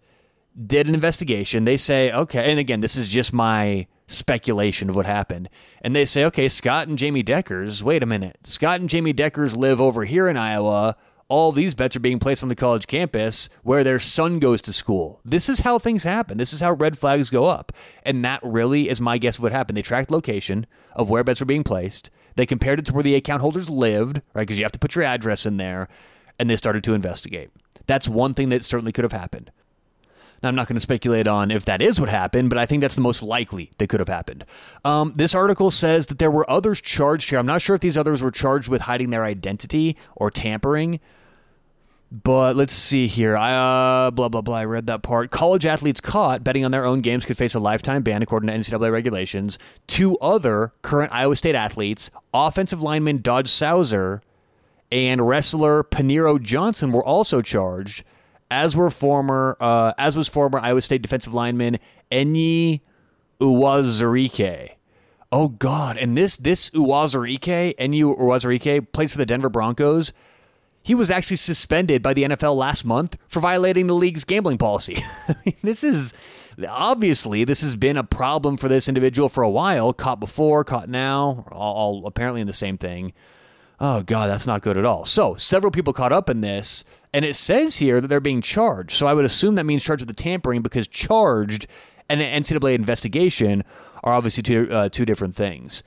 Did 0.66 0.88
an 0.88 0.96
investigation. 0.96 1.66
They 1.66 1.78
say, 1.78 2.12
okay, 2.12 2.50
and 2.50 2.60
again, 2.60 2.80
this 2.80 2.96
is 2.96 3.12
just 3.12 3.32
my 3.32 3.86
speculation 4.08 4.90
of 4.90 4.96
what 4.96 5.06
happened. 5.06 5.50
And 5.82 5.96
they 5.96 6.06
say, 6.06 6.24
okay, 6.26 6.48
Scott 6.48 6.88
and 6.88 6.98
Jamie 6.98 7.24
Dekkers, 7.24 7.82
Wait 7.82 8.04
a 8.04 8.06
minute, 8.06 8.38
Scott 8.44 8.80
and 8.80 8.90
Jamie 8.90 9.14
Dekkers 9.14 9.56
live 9.56 9.82
over 9.82 10.06
here 10.06 10.28
in 10.28 10.38
Iowa 10.38 10.96
all 11.30 11.52
these 11.52 11.76
bets 11.76 11.96
are 11.96 12.02
being 12.02 12.20
placed 12.20 12.42
on 12.42 12.50
the 12.50 12.56
college 12.56 12.88
campus 12.88 13.50
where 13.64 13.84
their 13.84 14.00
son 14.00 14.40
goes 14.40 14.62
to 14.62 14.74
school. 14.74 15.20
This 15.26 15.50
is 15.50 15.60
how 15.60 15.78
things 15.78 16.04
happen. 16.04 16.38
This 16.38 16.54
is 16.54 16.60
how 16.60 16.74
red 16.74 16.98
flags 16.98 17.30
go 17.30 17.46
up. 17.46 17.72
And 18.04 18.24
that 18.24 18.40
really 18.44 18.90
is 18.90 19.02
my 19.02 19.18
guess 19.18 19.38
of 19.38 19.44
what 19.44 19.52
happened. 19.52 19.78
They 19.78 19.82
tracked 19.82 20.12
location 20.12 20.66
of 20.96 21.10
where 21.10 21.24
bets 21.24 21.40
were 21.40 21.46
being 21.46 21.64
placed. 21.64 22.10
They 22.36 22.46
compared 22.46 22.80
it 22.80 22.86
to 22.86 22.94
where 22.94 23.04
the 23.04 23.16
account 23.16 23.42
holders 23.42 23.70
lived, 23.70 24.22
right? 24.34 24.44
Because 24.44 24.58
you 24.58 24.64
have 24.64 24.72
to 24.74 24.80
put 24.80 24.96
your 24.96 25.04
address 25.04 25.46
in 25.46 25.58
there. 25.58 25.90
And 26.40 26.50
they 26.50 26.56
started 26.56 26.84
to 26.86 26.94
investigate. 26.94 27.50
That's 27.88 28.08
one 28.08 28.34
thing 28.34 28.50
that 28.50 28.64
certainly 28.64 28.92
could 28.92 29.04
have 29.04 29.12
happened. 29.12 29.52
Now, 30.44 30.50
I'm 30.50 30.56
not 30.56 30.68
going 30.68 30.76
to 30.76 30.82
speculate 30.82 31.28
on 31.28 31.50
if 31.52 31.66
that 31.66 31.82
is 31.82 32.00
what 32.00 32.10
happened, 32.10 32.50
but 32.50 32.60
I 32.60 32.66
think 32.66 32.82
that's 32.82 32.96
the 32.96 33.02
most 33.02 33.24
likely 33.24 33.72
that 33.80 33.88
could 33.90 34.00
have 34.00 34.08
happened. 34.10 34.46
Um, 34.86 35.14
this 35.16 35.34
article 35.34 35.72
says 35.72 36.08
that 36.08 36.20
there 36.20 36.30
were 36.32 36.50
others 36.50 36.80
charged 36.80 37.30
here. 37.30 37.40
I'm 37.40 37.46
not 37.48 37.62
sure 37.62 37.76
if 37.76 37.82
these 37.82 37.98
others 37.98 38.22
were 38.22 38.32
charged 38.32 38.70
with 38.70 38.82
hiding 38.82 39.10
their 39.10 39.24
identity 39.24 39.98
or 40.16 40.30
tampering, 40.30 41.00
But 42.10 42.56
let's 42.56 42.74
see 42.74 43.08
here. 43.08 43.36
I, 43.36 43.54
uh, 44.08 44.12
blah, 44.12 44.30
blah, 44.30 44.42
blah. 44.42 44.56
I 44.58 44.64
read 44.66 44.88
that 44.88 45.02
part. 45.04 45.30
College 45.30 45.66
athletes 45.66 46.00
caught 46.00 46.42
betting 46.44 46.64
on 46.64 46.72
their 46.72 46.86
own 46.86 47.02
games 47.02 47.26
could 47.26 47.36
face 47.38 47.54
a 47.54 47.60
lifetime 47.60 48.02
ban, 48.02 48.22
according 48.22 48.48
to 48.48 48.54
NCAA 48.56 48.92
regulations. 48.92 49.60
Two 49.88 50.18
other 50.20 50.72
current 50.84 51.12
Iowa 51.14 51.36
State 51.36 51.56
athletes, 51.56 52.10
offensive 52.34 52.82
lineman 52.82 53.22
Dodge 53.22 53.50
Sauser 53.50 54.22
and 54.90 55.28
wrestler 55.28 55.84
Paniro 55.84 56.42
Johnson, 56.42 56.94
were 56.94 57.04
also 57.04 57.42
charged, 57.42 58.06
as 58.50 58.76
were 58.76 58.90
former, 58.90 59.58
uh, 59.60 59.94
as 59.98 60.16
was 60.18 60.28
former 60.28 60.60
Iowa 60.60 60.82
State 60.82 61.02
defensive 61.02 61.34
lineman 61.34 61.80
Enyi 62.12 62.82
Uwazurike. 63.40 64.72
Oh 65.32 65.50
God! 65.50 65.98
And 65.98 66.18
this 66.18 66.38
this 66.38 66.70
Uwazurike, 66.72 67.76
Enyi 67.78 68.04
Uwazurike, 68.04 68.92
plays 68.92 69.12
for 69.12 69.18
the 69.18 69.26
Denver 69.26 69.50
Broncos 69.50 70.14
he 70.88 70.96
was 70.96 71.12
actually 71.12 71.36
suspended 71.36 72.02
by 72.02 72.14
the 72.14 72.24
NFL 72.24 72.56
last 72.56 72.86
month 72.86 73.18
for 73.28 73.42
violating 73.42 73.88
the 73.88 73.94
league's 73.94 74.24
gambling 74.24 74.58
policy. 74.58 75.04
this 75.62 75.84
is 75.84 76.14
obviously 76.66 77.44
this 77.44 77.60
has 77.60 77.76
been 77.76 77.98
a 77.98 78.06
problem 78.06 78.56
for 78.56 78.70
this 78.70 78.88
individual 78.88 79.28
for 79.28 79.44
a 79.44 79.50
while. 79.50 79.92
Caught 79.92 80.22
before, 80.22 80.64
caught 80.64 80.88
now, 80.88 81.46
all, 81.52 81.76
all 81.76 82.08
apparently 82.08 82.40
in 82.40 82.48
the 82.48 82.54
same 82.54 82.78
thing. 82.78 83.12
Oh 83.80 84.02
god, 84.02 84.30
that's 84.30 84.48
not 84.48 84.62
good 84.62 84.78
at 84.78 84.86
all. 84.86 85.06
So 85.06 85.36
several 85.36 85.72
people 85.72 85.94
caught 85.94 86.12
up 86.12 86.30
in 86.30 86.42
this, 86.42 86.84
and 87.14 87.24
it 87.24 87.36
says 87.36 87.78
here 87.78 88.02
that 88.02 88.08
they're 88.08 88.20
being 88.20 88.42
charged. 88.42 88.92
So 88.92 89.06
I 89.06 89.14
would 89.14 89.26
assume 89.26 89.56
that 89.56 89.66
means 89.66 89.84
charged 89.84 90.02
with 90.02 90.16
the 90.16 90.22
tampering 90.24 90.62
because 90.62 90.88
charged 90.88 91.68
and 92.10 92.22
an 92.22 92.42
NCAA 92.42 92.74
investigation 92.74 93.64
are 94.04 94.14
obviously 94.14 94.44
two 94.44 94.68
uh, 94.72 94.90
two 94.90 95.06
different 95.06 95.36
things. 95.36 95.84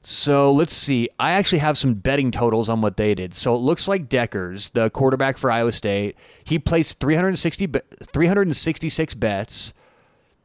So 0.00 0.52
let's 0.52 0.72
see. 0.72 1.08
I 1.18 1.32
actually 1.32 1.58
have 1.58 1.76
some 1.76 1.94
betting 1.94 2.30
totals 2.30 2.68
on 2.68 2.80
what 2.80 2.96
they 2.96 3.14
did. 3.14 3.34
So 3.34 3.54
it 3.54 3.58
looks 3.58 3.88
like 3.88 4.08
Dekkers, 4.08 4.72
the 4.72 4.90
quarterback 4.90 5.36
for 5.36 5.50
Iowa 5.50 5.72
State, 5.72 6.16
he 6.44 6.58
placed 6.58 7.00
360 7.00 7.66
366 8.12 9.14
bets 9.14 9.74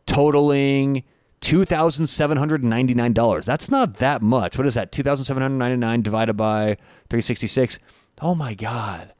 totaling 0.05 1.03
$2,799. 1.43 3.45
That's 3.45 3.69
not 3.69 3.97
that 3.97 4.21
much. 4.21 4.57
What 4.57 4.65
is 4.65 4.75
that? 4.75 4.91
2,799 4.91 6.01
divided 6.01 6.33
by 6.33 6.75
366. 7.09 7.79
Oh 8.21 8.33
my 8.33 8.53
God. 8.53 9.13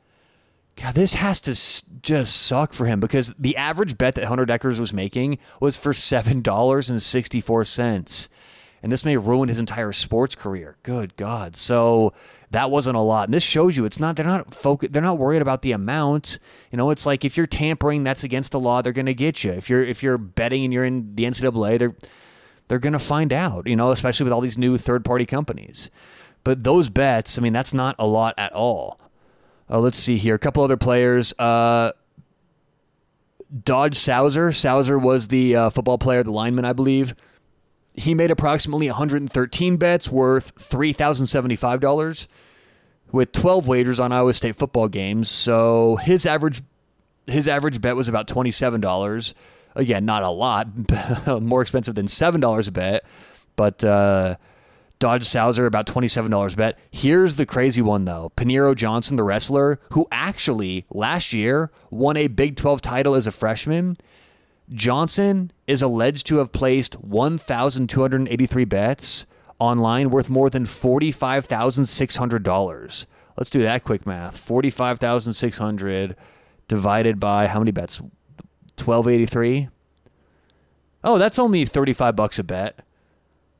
God, 0.75 0.95
this 0.95 1.13
has 1.13 1.39
to 1.41 1.51
just 2.01 2.35
suck 2.35 2.73
for 2.73 2.85
him 2.85 2.99
because 2.99 3.33
the 3.37 3.55
average 3.57 3.97
bet 3.97 4.15
that 4.15 4.25
Hunter 4.25 4.45
Dekkers 4.45 4.79
was 4.79 4.91
making 4.91 5.37
was 5.59 5.77
for 5.77 5.91
$7.64 5.91 8.29
and 8.83 8.91
this 8.91 9.05
may 9.05 9.15
ruin 9.15 9.49
his 9.49 9.59
entire 9.59 9.93
sports 9.93 10.35
career. 10.35 10.75
Good 10.83 11.15
God! 11.15 11.55
So 11.55 12.13
that 12.53 12.69
wasn't 12.69 12.95
a 12.95 13.01
lot, 13.01 13.27
and 13.27 13.33
this 13.33 13.43
shows 13.43 13.75
you 13.75 13.83
it's 13.83 13.99
not. 13.99 14.15
They're 14.15 14.25
not 14.25 14.53
focused. 14.53 14.93
They're 14.93 15.01
not 15.01 15.17
worried 15.17 15.41
about 15.41 15.63
the 15.63 15.71
amount. 15.71 16.37
You 16.71 16.77
know, 16.77 16.91
it's 16.91 17.05
like 17.05 17.25
if 17.25 17.35
you're 17.35 17.47
tampering, 17.47 18.03
that's 18.03 18.23
against 18.23 18.51
the 18.51 18.59
law. 18.59 18.81
They're 18.81 18.93
going 18.93 19.07
to 19.07 19.13
get 19.15 19.43
you. 19.43 19.51
If 19.51 19.71
you're 19.71 19.83
if 19.83 20.03
you're 20.03 20.19
betting 20.19 20.63
and 20.63 20.71
you're 20.71 20.85
in 20.85 21.15
the 21.15 21.23
NCAA, 21.23 21.79
they're 21.79 21.95
they're 22.67 22.79
going 22.79 22.93
to 22.93 22.99
find 22.99 23.33
out. 23.33 23.65
You 23.65 23.75
know, 23.75 23.89
especially 23.89 24.25
with 24.25 24.33
all 24.33 24.41
these 24.41 24.57
new 24.57 24.77
third 24.77 25.03
party 25.03 25.25
companies. 25.25 25.89
But 26.43 26.63
those 26.63 26.89
bets, 26.89 27.39
I 27.39 27.41
mean, 27.41 27.53
that's 27.53 27.73
not 27.73 27.95
a 27.97 28.05
lot 28.05 28.35
at 28.37 28.53
all. 28.53 28.99
Uh, 29.69 29.79
let's 29.79 29.97
see 29.97 30.17
here. 30.17 30.35
A 30.35 30.39
couple 30.39 30.63
other 30.63 30.77
players. 30.77 31.33
Uh, 31.39 31.93
Dodge 33.63 33.95
Sauser. 33.95 34.49
Sauser 34.49 35.01
was 35.01 35.29
the 35.29 35.55
uh, 35.55 35.69
football 35.71 35.97
player, 35.97 36.21
the 36.21 36.31
lineman, 36.31 36.65
I 36.65 36.73
believe 36.73 37.15
he 37.95 38.15
made 38.15 38.31
approximately 38.31 38.87
113 38.87 39.77
bets 39.77 40.09
worth 40.09 40.55
$3,075 40.55 42.27
with 43.11 43.31
12 43.31 43.67
wagers 43.67 43.99
on 43.99 44.11
Iowa 44.11 44.33
State 44.33 44.55
football 44.55 44.87
games. 44.87 45.29
So 45.29 45.97
his 45.97 46.25
average 46.25 46.61
his 47.25 47.47
average 47.47 47.79
bet 47.79 47.95
was 47.95 48.09
about 48.09 48.27
$27. 48.27 49.33
Again, 49.75 50.05
not 50.05 50.23
a 50.23 50.29
lot, 50.29 50.67
more 51.41 51.61
expensive 51.61 51.95
than 51.95 52.07
$7 52.07 52.67
a 52.67 52.71
bet, 52.71 53.05
but 53.55 53.81
uh, 53.83 54.35
Dodge 54.99 55.23
Sauser 55.23 55.65
about 55.65 55.87
$27 55.87 56.53
a 56.53 56.55
bet. 56.55 56.79
Here's 56.91 57.37
the 57.37 57.45
crazy 57.45 57.81
one 57.81 58.05
though. 58.05 58.31
Paniro 58.35 58.75
Johnson, 58.75 59.15
the 59.15 59.23
wrestler, 59.23 59.79
who 59.91 60.07
actually 60.11 60.85
last 60.89 61.33
year 61.33 61.71
won 61.89 62.17
a 62.17 62.27
Big 62.27 62.55
12 62.55 62.81
title 62.81 63.15
as 63.15 63.25
a 63.25 63.31
freshman, 63.31 63.97
Johnson 64.69 65.51
is 65.67 65.81
alleged 65.81 66.27
to 66.27 66.37
have 66.37 66.51
placed 66.51 67.01
1,283 67.01 68.65
bets 68.65 69.25
online 69.59 70.09
worth 70.09 70.29
more 70.29 70.49
than 70.49 70.65
$45,600. 70.65 73.05
Let's 73.37 73.49
do 73.49 73.61
that 73.63 73.83
quick 73.83 74.05
math. 74.05 74.37
45,600 74.37 76.15
divided 76.67 77.19
by 77.19 77.47
how 77.47 77.59
many 77.59 77.71
bets? 77.71 77.99
1283? 77.99 79.69
Oh, 81.03 81.17
that's 81.17 81.39
only 81.39 81.65
35 81.65 82.15
bucks 82.15 82.39
a 82.39 82.43
bet. 82.43 82.79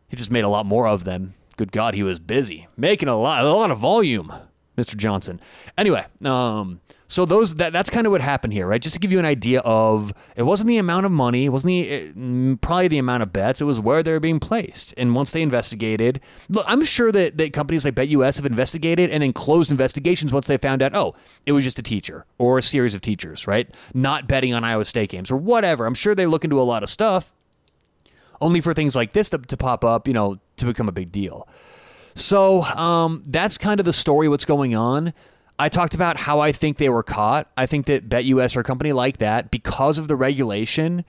He 0.08 0.16
just 0.16 0.32
made 0.32 0.46
a 0.46 0.50
lot 0.50 0.66
more 0.66 0.88
of 0.88 1.04
them. 1.04 1.34
Good 1.58 1.72
God, 1.72 1.94
he 1.94 2.04
was 2.04 2.20
busy 2.20 2.68
making 2.78 3.10
a 3.10 3.16
lot, 3.16 3.44
a 3.44 3.54
lot 3.54 3.72
of 3.72 3.78
volume, 3.78 4.34
Mr. 4.78 4.96
Johnson. 4.96 5.40
Anyway, 5.78 6.06
um, 6.26 6.82
so 7.08 7.26
those 7.26 7.56
that 7.56 7.74
that's 7.74 7.92
kind 7.92 8.08
of 8.08 8.12
what 8.12 8.22
happened 8.22 8.54
here, 8.54 8.66
right? 8.66 8.82
Just 8.82 8.96
to 8.96 9.00
give 9.00 9.12
you 9.12 9.20
an 9.20 9.26
idea 9.26 9.60
of 9.60 10.14
it 10.36 10.44
wasn't 10.44 10.68
the 10.68 10.78
amount 10.78 11.06
of 11.06 11.12
money, 11.12 11.46
it 11.46 11.50
wasn't 11.50 11.68
the 11.68 11.82
it, 11.82 12.18
mm, 12.18 12.60
probably 12.60 12.88
the 12.88 12.98
amount 12.98 13.22
of 13.22 13.32
bets, 13.32 13.62
it 13.62 13.66
was 13.66 13.80
where 13.80 14.02
they're 14.02 14.20
being 14.20 14.40
placed. 14.40 14.96
And 14.98 15.14
once 15.14 15.32
they 15.32 15.44
investigated, 15.44 16.20
look, 16.50 16.66
I'm 16.68 16.84
sure 16.84 17.12
that, 17.12 17.38
that 17.38 17.54
companies 17.54 17.86
like 17.86 17.94
BetUS 17.94 18.38
have 18.38 18.48
investigated 18.48 19.12
and 19.12 19.22
then 19.22 19.32
closed 19.32 19.70
investigations 19.70 20.34
once 20.34 20.48
they 20.48 20.58
found 20.58 20.82
out, 20.82 20.96
oh, 20.96 21.14
it 21.46 21.52
was 21.52 21.64
just 21.64 21.78
a 21.78 21.84
teacher 21.84 22.26
or 22.40 22.58
a 22.58 22.64
series 22.64 22.96
of 22.96 23.02
teachers, 23.02 23.46
right? 23.46 23.70
Not 23.94 24.28
betting 24.28 24.56
on 24.56 24.64
Iowa 24.64 24.86
State 24.86 25.10
games 25.10 25.30
or 25.30 25.38
whatever. 25.38 25.86
I'm 25.86 25.94
sure 25.94 26.16
they 26.16 26.26
look 26.26 26.44
into 26.44 26.60
a 26.60 26.64
lot 26.64 26.82
of 26.82 26.90
stuff 26.90 27.36
only 28.42 28.60
for 28.60 28.74
things 28.74 28.96
like 28.96 29.14
this 29.14 29.30
to, 29.30 29.38
to 29.38 29.56
pop 29.56 29.86
up, 29.86 30.08
you 30.08 30.14
know, 30.14 30.40
to 30.58 30.66
become 30.66 30.90
a 30.90 30.92
big 30.92 31.12
deal. 31.12 31.48
So 32.16 32.62
um, 32.64 33.24
that's 33.26 33.58
kind 33.58 33.80
of 33.80 33.86
the 33.86 33.94
story, 33.94 34.28
what's 34.28 34.46
going 34.46 34.76
on. 34.76 35.14
I 35.60 35.70
talked 35.70 35.94
about 35.94 36.18
how 36.18 36.40
I 36.40 36.52
think 36.52 36.78
they 36.78 36.90
were 36.90 37.04
caught. 37.04 37.50
I 37.56 37.66
think 37.66 37.86
that 37.86 38.10
BetUS 38.10 38.56
or 38.56 38.62
a 38.62 38.64
company 38.64 38.92
like 38.92 39.18
that, 39.18 39.52
because 39.52 39.98
of 39.98 40.08
the 40.08 40.16
regulation, 40.16 41.06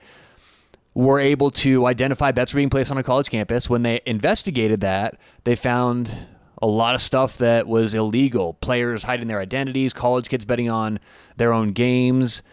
were 0.93 1.19
able 1.19 1.51
to 1.51 1.85
identify 1.87 2.31
bets 2.31 2.53
were 2.53 2.59
being 2.59 2.69
placed 2.69 2.91
on 2.91 2.97
a 2.97 3.03
college 3.03 3.29
campus. 3.29 3.69
When 3.69 3.83
they 3.83 4.01
investigated 4.05 4.81
that, 4.81 5.19
they 5.43 5.55
found 5.55 6.27
a 6.61 6.67
lot 6.67 6.95
of 6.95 7.01
stuff 7.01 7.37
that 7.39 7.67
was 7.67 7.93
illegal. 7.93 8.53
Players 8.53 9.03
hiding 9.03 9.27
their 9.27 9.39
identities, 9.39 9.93
college 9.93 10.29
kids 10.29 10.45
betting 10.45 10.69
on 10.69 10.99
their 11.37 11.51
own 11.51 11.73
games. 11.73 12.43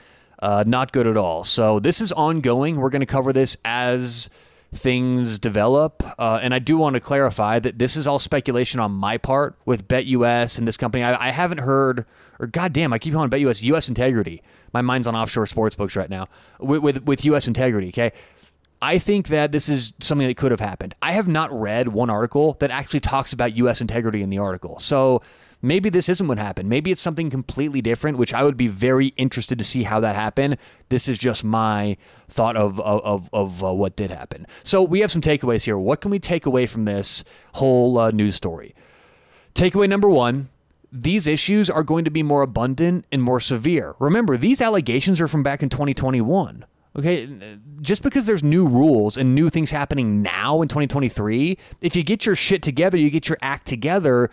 Uh, 0.40 0.64
not 0.66 0.92
good 0.92 1.06
at 1.06 1.16
all. 1.16 1.44
So 1.44 1.78
this 1.78 2.00
is 2.00 2.10
ongoing. 2.10 2.76
We're 2.76 2.90
going 2.90 3.00
to 3.00 3.06
cover 3.06 3.32
this 3.32 3.56
as 3.64 4.28
things 4.74 5.38
develop. 5.38 6.02
Uh, 6.18 6.40
and 6.42 6.54
I 6.54 6.58
do 6.58 6.76
want 6.76 6.94
to 6.94 7.00
clarify 7.00 7.58
that 7.58 7.78
this 7.78 7.96
is 7.96 8.06
all 8.06 8.18
speculation 8.18 8.80
on 8.80 8.92
my 8.92 9.18
part 9.18 9.56
with 9.64 9.86
BetUS 9.86 10.58
and 10.58 10.66
this 10.66 10.76
company. 10.76 11.04
I, 11.04 11.28
I 11.28 11.30
haven't 11.30 11.58
heard, 11.58 12.06
or 12.38 12.46
goddamn, 12.46 12.92
I 12.92 12.98
keep 12.98 13.12
calling 13.12 13.30
BetUS 13.30 13.62
US 13.62 13.88
Integrity. 13.88 14.42
My 14.72 14.80
mind's 14.80 15.06
on 15.06 15.14
offshore 15.14 15.46
sports 15.46 15.74
books 15.74 15.94
right 15.94 16.08
now 16.08 16.28
with, 16.58 16.82
with, 16.82 17.04
with 17.04 17.24
US 17.26 17.46
Integrity. 17.46 17.88
Okay. 17.88 18.12
I 18.80 18.98
think 18.98 19.28
that 19.28 19.52
this 19.52 19.68
is 19.68 19.94
something 20.00 20.26
that 20.26 20.36
could 20.36 20.50
have 20.50 20.58
happened. 20.58 20.96
I 21.00 21.12
have 21.12 21.28
not 21.28 21.52
read 21.52 21.88
one 21.88 22.10
article 22.10 22.56
that 22.58 22.72
actually 22.72 22.98
talks 22.98 23.32
about 23.32 23.56
U.S. 23.58 23.80
integrity 23.80 24.22
in 24.22 24.28
the 24.28 24.38
article. 24.38 24.80
So 24.80 25.22
maybe 25.62 25.88
this 25.88 26.08
isn't 26.08 26.26
what 26.26 26.38
happened. 26.38 26.68
Maybe 26.68 26.90
it's 26.90 27.00
something 27.00 27.30
completely 27.30 27.80
different, 27.80 28.18
which 28.18 28.34
I 28.34 28.42
would 28.42 28.56
be 28.56 28.66
very 28.66 29.08
interested 29.16 29.58
to 29.58 29.64
see 29.64 29.84
how 29.84 30.00
that 30.00 30.16
happened. 30.16 30.58
This 30.88 31.08
is 31.08 31.18
just 31.18 31.44
my 31.44 31.96
thought 32.28 32.56
of 32.56 32.80
of, 32.80 33.30
of, 33.32 33.64
uh, 33.64 33.72
what 33.72 33.96
did 33.96 34.10
happen. 34.10 34.46
So 34.62 34.82
we 34.82 35.00
have 35.00 35.10
some 35.10 35.22
takeaways 35.22 35.64
here. 35.64 35.78
What 35.78 36.00
can 36.00 36.10
we 36.10 36.18
take 36.18 36.44
away 36.44 36.66
from 36.66 36.84
this 36.84 37.24
whole 37.54 37.98
uh, 37.98 38.10
news 38.10 38.34
story? 38.34 38.74
Takeaway 39.54 39.88
number 39.88 40.08
one. 40.08 40.48
These 40.94 41.26
issues 41.26 41.70
are 41.70 41.82
going 41.82 42.04
to 42.04 42.10
be 42.10 42.22
more 42.22 42.42
abundant 42.42 43.06
and 43.10 43.22
more 43.22 43.40
severe. 43.40 43.94
Remember, 43.98 44.36
these 44.36 44.60
allegations 44.60 45.22
are 45.22 45.28
from 45.28 45.42
back 45.42 45.62
in 45.62 45.70
2021. 45.70 46.66
Okay, 46.94 47.26
just 47.80 48.02
because 48.02 48.26
there's 48.26 48.42
new 48.42 48.66
rules 48.68 49.16
and 49.16 49.34
new 49.34 49.48
things 49.48 49.70
happening 49.70 50.20
now 50.20 50.60
in 50.60 50.68
2023, 50.68 51.56
if 51.80 51.96
you 51.96 52.02
get 52.02 52.26
your 52.26 52.36
shit 52.36 52.62
together, 52.62 52.98
you 52.98 53.08
get 53.08 53.30
your 53.30 53.38
act 53.40 53.66
together, 53.66 54.30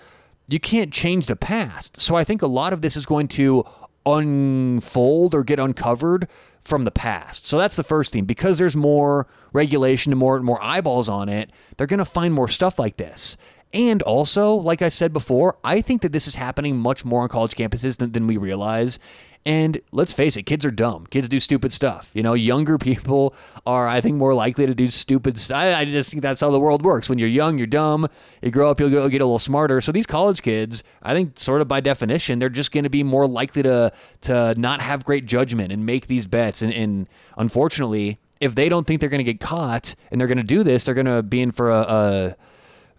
you 0.49 0.59
can't 0.59 0.91
change 0.91 1.27
the 1.27 1.35
past. 1.35 1.99
So 2.01 2.15
I 2.15 2.23
think 2.23 2.41
a 2.41 2.47
lot 2.47 2.73
of 2.73 2.81
this 2.81 2.95
is 2.95 3.05
going 3.05 3.27
to 3.29 3.65
unfold 4.05 5.35
or 5.35 5.43
get 5.43 5.59
uncovered 5.59 6.27
from 6.61 6.83
the 6.83 6.91
past. 6.91 7.45
So 7.45 7.57
that's 7.57 7.75
the 7.75 7.83
first 7.83 8.13
thing. 8.13 8.25
Because 8.25 8.57
there's 8.57 8.75
more 8.75 9.27
regulation 9.53 10.11
and 10.11 10.19
more 10.19 10.39
more 10.41 10.61
eyeballs 10.63 11.09
on 11.09 11.29
it, 11.29 11.51
they're 11.77 11.87
going 11.87 11.99
to 11.99 12.05
find 12.05 12.33
more 12.33 12.47
stuff 12.47 12.79
like 12.79 12.97
this. 12.97 13.37
And 13.73 14.01
also, 14.01 14.55
like 14.55 14.81
I 14.81 14.87
said 14.87 15.13
before, 15.13 15.57
I 15.63 15.81
think 15.81 16.01
that 16.01 16.11
this 16.11 16.27
is 16.27 16.35
happening 16.35 16.77
much 16.77 17.05
more 17.05 17.21
on 17.21 17.29
college 17.29 17.51
campuses 17.51 17.97
than, 17.97 18.11
than 18.13 18.25
we 18.25 18.35
realize. 18.37 18.97
And 19.45 19.79
let's 19.91 20.11
face 20.11 20.35
it, 20.35 20.43
kids 20.43 20.65
are 20.65 20.71
dumb. 20.71 21.05
Kids 21.05 21.29
do 21.29 21.39
stupid 21.39 21.71
stuff. 21.71 22.11
You 22.13 22.23
know, 22.23 22.33
younger 22.33 22.77
people 22.79 23.35
are, 23.65 23.87
I 23.87 24.01
think, 24.01 24.17
more 24.17 24.33
likely 24.33 24.65
to 24.65 24.73
do 24.73 24.87
stupid 24.87 25.37
stuff. 25.37 25.57
I 25.57 25.85
just 25.85 26.09
think 26.09 26.23
that's 26.23 26.41
how 26.41 26.49
the 26.49 26.59
world 26.59 26.83
works. 26.83 27.09
When 27.09 27.19
you're 27.19 27.29
young, 27.29 27.57
you're 27.57 27.67
dumb. 27.67 28.07
You 28.41 28.51
grow 28.51 28.69
up, 28.71 28.79
you'll 28.79 28.89
get 28.89 29.21
a 29.21 29.25
little 29.25 29.39
smarter. 29.39 29.79
So 29.81 29.91
these 29.91 30.07
college 30.07 30.41
kids, 30.41 30.83
I 31.01 31.13
think, 31.13 31.39
sort 31.39 31.61
of 31.61 31.67
by 31.67 31.79
definition, 31.79 32.39
they're 32.39 32.49
just 32.49 32.71
going 32.71 32.83
to 32.83 32.89
be 32.89 33.03
more 33.03 33.27
likely 33.27 33.63
to 33.63 33.93
to 34.21 34.55
not 34.57 34.81
have 34.81 35.05
great 35.05 35.25
judgment 35.25 35.71
and 35.71 35.85
make 35.85 36.07
these 36.07 36.27
bets. 36.27 36.61
And, 36.61 36.73
and 36.73 37.07
unfortunately, 37.37 38.19
if 38.39 38.55
they 38.55 38.67
don't 38.67 38.85
think 38.85 38.99
they're 38.99 39.09
going 39.09 39.23
to 39.23 39.31
get 39.31 39.39
caught 39.39 39.95
and 40.11 40.19
they're 40.19 40.27
going 40.27 40.37
to 40.37 40.43
do 40.43 40.63
this, 40.63 40.85
they're 40.85 40.95
going 40.95 41.05
to 41.05 41.23
be 41.23 41.41
in 41.41 41.51
for 41.51 41.69
a, 41.69 41.81
a 41.81 42.35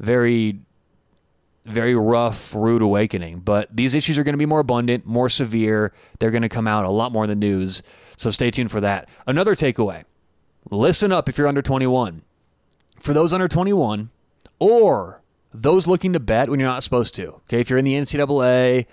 very 0.00 0.60
very 1.66 1.94
rough, 1.94 2.54
rude 2.54 2.82
awakening. 2.82 3.40
But 3.40 3.74
these 3.74 3.94
issues 3.94 4.18
are 4.18 4.24
going 4.24 4.34
to 4.34 4.38
be 4.38 4.46
more 4.46 4.60
abundant, 4.60 5.06
more 5.06 5.28
severe. 5.28 5.92
They're 6.18 6.30
going 6.30 6.42
to 6.42 6.48
come 6.48 6.66
out 6.66 6.84
a 6.84 6.90
lot 6.90 7.12
more 7.12 7.24
in 7.24 7.30
the 7.30 7.36
news. 7.36 7.82
So 8.16 8.30
stay 8.30 8.50
tuned 8.50 8.70
for 8.70 8.80
that. 8.80 9.08
Another 9.26 9.54
takeaway 9.54 10.04
listen 10.70 11.10
up 11.10 11.28
if 11.28 11.38
you're 11.38 11.46
under 11.46 11.62
21. 11.62 12.22
For 12.98 13.14
those 13.14 13.32
under 13.32 13.48
21 13.48 14.10
or 14.58 15.22
those 15.52 15.86
looking 15.86 16.12
to 16.12 16.20
bet 16.20 16.50
when 16.50 16.60
you're 16.60 16.68
not 16.68 16.82
supposed 16.82 17.14
to, 17.14 17.28
okay, 17.28 17.60
if 17.60 17.70
you're 17.70 17.78
in 17.78 17.84
the 17.84 17.94
NCAA 17.94 18.86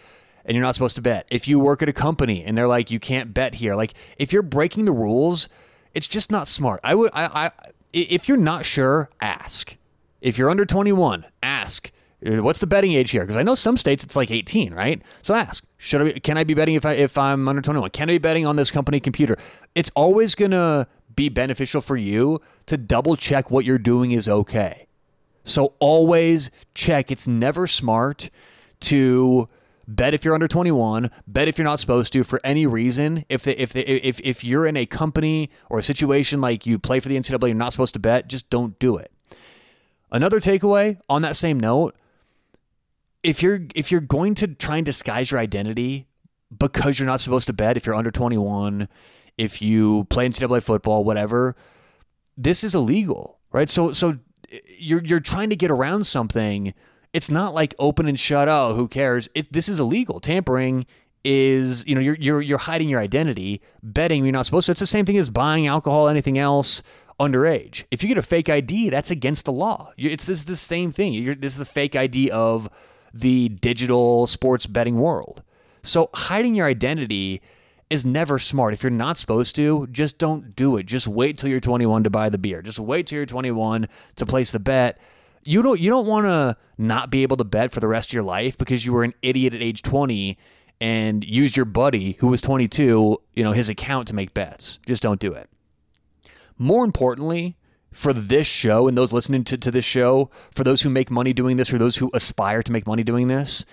and 0.45 0.55
you're 0.55 0.63
not 0.63 0.75
supposed 0.75 0.95
to 0.95 1.01
bet, 1.01 1.27
if 1.29 1.47
you 1.47 1.59
work 1.59 1.81
at 1.81 1.89
a 1.89 1.93
company 1.93 2.43
and 2.43 2.57
they're 2.57 2.69
like, 2.69 2.89
you 2.89 2.99
can't 2.99 3.33
bet 3.33 3.55
here, 3.55 3.75
like 3.75 3.93
if 4.17 4.31
you're 4.31 4.41
breaking 4.41 4.85
the 4.85 4.93
rules, 4.93 5.49
it's 5.93 6.07
just 6.07 6.31
not 6.31 6.47
smart. 6.47 6.79
I 6.83 6.95
would, 6.95 7.11
I, 7.13 7.25
I, 7.25 7.51
if 7.91 8.27
you're 8.27 8.37
not 8.37 8.65
sure, 8.65 9.09
ask. 9.19 9.75
If 10.21 10.37
you're 10.37 10.49
under 10.49 10.65
21, 10.65 11.25
ask 11.43 11.91
uh, 12.25 12.41
what's 12.41 12.59
the 12.59 12.67
betting 12.67 12.93
age 12.93 13.11
here? 13.11 13.21
Because 13.21 13.37
I 13.37 13.43
know 13.43 13.55
some 13.55 13.77
states 13.77 14.03
it's 14.03 14.15
like 14.15 14.31
18, 14.31 14.73
right? 14.73 15.01
So 15.21 15.35
ask, 15.35 15.63
should 15.77 16.01
I? 16.01 16.19
Can 16.19 16.37
I 16.37 16.43
be 16.43 16.55
betting 16.55 16.75
if 16.75 16.85
I 16.85 16.93
if 16.93 17.17
I'm 17.17 17.47
under 17.47 17.61
21? 17.61 17.91
Can 17.91 18.09
I 18.09 18.13
be 18.13 18.17
betting 18.17 18.45
on 18.45 18.55
this 18.55 18.71
company 18.71 18.99
computer? 18.99 19.37
It's 19.75 19.91
always 19.95 20.33
gonna 20.33 20.87
be 21.15 21.29
beneficial 21.29 21.81
for 21.81 21.95
you 21.95 22.41
to 22.65 22.77
double 22.77 23.15
check 23.15 23.51
what 23.51 23.65
you're 23.65 23.77
doing 23.77 24.11
is 24.11 24.27
okay. 24.27 24.87
So 25.43 25.73
always 25.79 26.49
check. 26.73 27.11
It's 27.11 27.27
never 27.27 27.67
smart 27.67 28.29
to 28.81 29.47
bet 29.87 30.13
if 30.13 30.25
you're 30.25 30.33
under 30.33 30.47
21, 30.47 31.09
bet 31.27 31.47
if 31.47 31.57
you're 31.57 31.65
not 31.65 31.79
supposed 31.79 32.11
to 32.13 32.23
for 32.23 32.41
any 32.43 32.65
reason. 32.65 33.25
If 33.29 33.47
if 33.47 33.75
if 33.75 34.19
if 34.21 34.43
you're 34.43 34.65
in 34.65 34.75
a 34.75 34.87
company 34.87 35.51
or 35.69 35.77
a 35.77 35.83
situation 35.83 36.41
like 36.41 36.65
you 36.65 36.79
play 36.79 36.99
for 36.99 37.09
the 37.09 37.17
NCAA, 37.17 37.49
you're 37.49 37.53
not 37.53 37.73
supposed 37.73 37.93
to 37.93 37.99
bet. 37.99 38.27
Just 38.27 38.49
don't 38.49 38.77
do 38.79 38.97
it. 38.97 39.11
Another 40.11 40.39
takeaway 40.39 40.99
on 41.09 41.21
that 41.21 41.35
same 41.35 41.59
note 41.59 41.95
if 43.23 43.43
you're 43.43 43.61
if 43.75 43.91
you're 43.91 44.01
going 44.01 44.35
to 44.35 44.47
try 44.47 44.77
and 44.77 44.85
disguise 44.85 45.31
your 45.31 45.39
identity 45.39 46.07
because 46.57 46.99
you're 46.99 47.07
not 47.07 47.19
supposed 47.19 47.47
to 47.47 47.53
bet 47.53 47.75
if 47.75 47.85
you're 47.85 47.95
under 47.95 48.11
21, 48.11 48.87
if 49.37 49.61
you 49.61 50.05
play 50.05 50.27
NCAA 50.29 50.63
football, 50.63 51.03
whatever, 51.03 51.55
this 52.37 52.63
is 52.63 52.73
illegal, 52.73 53.39
right? 53.51 53.69
So 53.69 53.91
so 53.91 54.17
you're 54.79 55.03
you're 55.03 55.19
trying 55.19 55.49
to 55.49 55.55
get 55.55 55.71
around 55.71 56.05
something. 56.05 56.73
It's 57.13 57.29
not 57.29 57.53
like 57.53 57.75
open 57.79 58.07
and 58.07 58.19
shut. 58.19 58.47
Oh, 58.47 58.73
who 58.75 58.87
cares? 58.87 59.27
This 59.51 59.67
is 59.67 59.79
illegal. 59.79 60.19
Tampering 60.19 60.85
is 61.25 61.85
you 61.85 61.95
know 61.95 62.01
you're 62.01 62.17
you're 62.19 62.41
you're 62.41 62.57
hiding 62.57 62.87
your 62.87 63.01
identity. 63.01 63.61
Betting 63.83 64.23
you're 64.23 64.31
not 64.31 64.45
supposed 64.45 64.67
to. 64.67 64.71
It's 64.71 64.79
the 64.79 64.85
same 64.85 65.05
thing 65.05 65.17
as 65.17 65.29
buying 65.29 65.67
alcohol, 65.67 66.07
anything 66.07 66.37
else 66.37 66.81
underage. 67.19 67.83
If 67.91 68.03
you 68.03 68.09
get 68.09 68.17
a 68.17 68.23
fake 68.23 68.49
ID, 68.49 68.89
that's 68.89 69.11
against 69.11 69.45
the 69.45 69.51
law. 69.51 69.91
It's 69.97 70.25
this 70.25 70.39
is 70.39 70.45
the 70.45 70.55
same 70.55 70.91
thing. 70.91 71.13
You're, 71.13 71.35
this 71.35 71.53
is 71.53 71.57
the 71.57 71.65
fake 71.65 71.95
ID 71.95 72.29
of 72.31 72.69
the 73.13 73.49
digital 73.49 74.27
sports 74.27 74.67
betting 74.67 74.97
world. 74.99 75.41
So 75.83 76.09
hiding 76.13 76.55
your 76.55 76.67
identity 76.67 77.41
is 77.89 78.05
never 78.05 78.37
smart. 78.37 78.73
If 78.73 78.83
you're 78.83 78.89
not 78.89 79.17
supposed 79.17 79.55
to, 79.55 79.87
just 79.87 80.17
don't 80.17 80.55
do 80.55 80.77
it. 80.77 80.85
Just 80.85 81.07
wait 81.07 81.37
till 81.37 81.49
you're 81.49 81.59
21 81.59 82.03
to 82.03 82.09
buy 82.09 82.29
the 82.29 82.37
beer. 82.37 82.61
Just 82.61 82.79
wait 82.79 83.07
till 83.07 83.17
you're 83.17 83.25
21 83.25 83.87
to 84.17 84.25
place 84.25 84.51
the 84.51 84.59
bet. 84.59 84.99
You 85.45 85.61
don't 85.61 85.79
you 85.79 85.89
don't 85.89 86.07
want 86.07 86.25
to 86.25 86.57
not 86.77 87.09
be 87.09 87.23
able 87.23 87.37
to 87.37 87.45
bet 87.45 87.71
for 87.71 87.79
the 87.79 87.87
rest 87.87 88.09
of 88.09 88.13
your 88.13 88.23
life 88.23 88.57
because 88.57 88.85
you 88.85 88.91
were 88.91 89.03
an 89.03 89.13
idiot 89.21 89.53
at 89.53 89.61
age 89.61 89.81
20 89.81 90.37
and 90.81 91.23
used 91.23 91.55
your 91.55 91.65
buddy 91.65 92.13
who 92.19 92.27
was 92.27 92.41
22, 92.41 93.17
you 93.33 93.43
know, 93.43 93.53
his 93.53 93.69
account 93.69 94.09
to 94.09 94.13
make 94.13 94.33
bets. 94.33 94.79
Just 94.85 95.01
don't 95.01 95.19
do 95.19 95.31
it. 95.31 95.49
More 96.57 96.83
importantly, 96.83 97.57
for 97.91 98.13
this 98.13 98.47
show 98.47 98.87
and 98.87 98.97
those 98.97 99.13
listening 99.13 99.43
to, 99.45 99.57
to 99.57 99.71
this 99.71 99.85
show, 99.85 100.29
for 100.51 100.63
those 100.63 100.81
who 100.81 100.89
make 100.89 101.09
money 101.09 101.33
doing 101.33 101.57
this 101.57 101.73
or 101.73 101.77
those 101.77 101.97
who 101.97 102.11
aspire 102.13 102.61
to 102.61 102.71
make 102.71 102.87
money 102.87 103.03
doing 103.03 103.27
this, 103.27 103.65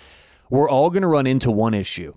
we're 0.50 0.68
all 0.68 0.90
going 0.90 1.02
to 1.02 1.08
run 1.08 1.26
into 1.26 1.50
one 1.50 1.74
issue. 1.74 2.14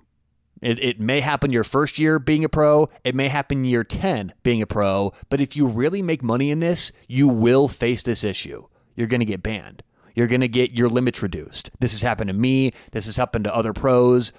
It, 0.62 0.80
it 0.80 1.00
may 1.00 1.22
happen 1.22 1.52
your 1.52 1.64
first 1.64 2.00
year 2.00 2.18
being 2.20 2.44
a 2.44 2.50
pro, 2.50 2.90
it 3.04 3.14
may 3.14 3.28
happen 3.28 3.64
year 3.64 3.84
10 3.84 4.34
being 4.44 4.62
a 4.62 4.68
pro, 4.68 5.14
but 5.30 5.42
if 5.42 5.56
you 5.56 5.68
really 5.68 6.02
make 6.02 6.24
money 6.24 6.50
in 6.50 6.60
this, 6.60 6.92
you 7.08 7.28
will 7.28 7.68
face 7.68 8.04
this 8.04 8.24
issue. 8.24 8.68
You're 8.96 9.08
going 9.08 9.20
to 9.20 9.26
get 9.26 9.44
banned. 9.44 9.84
You're 10.16 10.28
going 10.28 10.42
to 10.42 10.48
get 10.48 10.72
your 10.72 10.90
limits 10.90 11.22
reduced. 11.22 11.70
This 11.80 11.92
has 11.92 12.02
happened 12.02 12.30
to 12.30 12.34
me. 12.34 12.74
This 12.92 13.06
has 13.06 13.18
happened 13.18 13.44
to 13.44 13.56
other 13.56 13.72
pros 13.72 14.32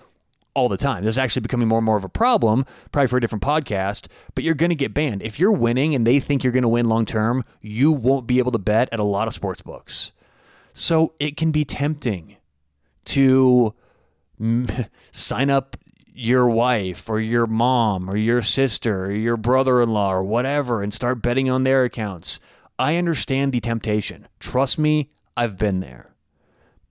all 0.58 0.68
the 0.68 0.76
time. 0.76 1.04
This 1.04 1.14
is 1.14 1.18
actually 1.18 1.42
becoming 1.42 1.68
more 1.68 1.78
and 1.78 1.86
more 1.86 1.96
of 1.96 2.04
a 2.04 2.08
problem, 2.08 2.66
probably 2.92 3.06
for 3.06 3.16
a 3.16 3.20
different 3.20 3.42
podcast, 3.42 4.08
but 4.34 4.44
you're 4.44 4.54
going 4.54 4.70
to 4.70 4.76
get 4.76 4.92
banned. 4.92 5.22
If 5.22 5.38
you're 5.38 5.52
winning 5.52 5.94
and 5.94 6.06
they 6.06 6.20
think 6.20 6.42
you're 6.42 6.52
going 6.52 6.62
to 6.62 6.68
win 6.68 6.88
long 6.88 7.06
term, 7.06 7.44
you 7.60 7.92
won't 7.92 8.26
be 8.26 8.38
able 8.38 8.52
to 8.52 8.58
bet 8.58 8.88
at 8.92 9.00
a 9.00 9.04
lot 9.04 9.28
of 9.28 9.34
sports 9.34 9.62
books. 9.62 10.12
So 10.72 11.14
it 11.18 11.36
can 11.36 11.50
be 11.50 11.64
tempting 11.64 12.36
to 13.06 13.74
sign 15.10 15.50
up 15.50 15.76
your 16.12 16.50
wife 16.50 17.08
or 17.08 17.20
your 17.20 17.46
mom 17.46 18.10
or 18.10 18.16
your 18.16 18.42
sister 18.42 19.06
or 19.06 19.12
your 19.12 19.36
brother 19.36 19.80
in 19.80 19.90
law 19.90 20.12
or 20.12 20.24
whatever 20.24 20.82
and 20.82 20.92
start 20.92 21.22
betting 21.22 21.48
on 21.48 21.62
their 21.62 21.84
accounts. 21.84 22.40
I 22.78 22.96
understand 22.96 23.52
the 23.52 23.60
temptation. 23.60 24.26
Trust 24.40 24.78
me, 24.78 25.10
I've 25.36 25.56
been 25.56 25.80
there 25.80 26.14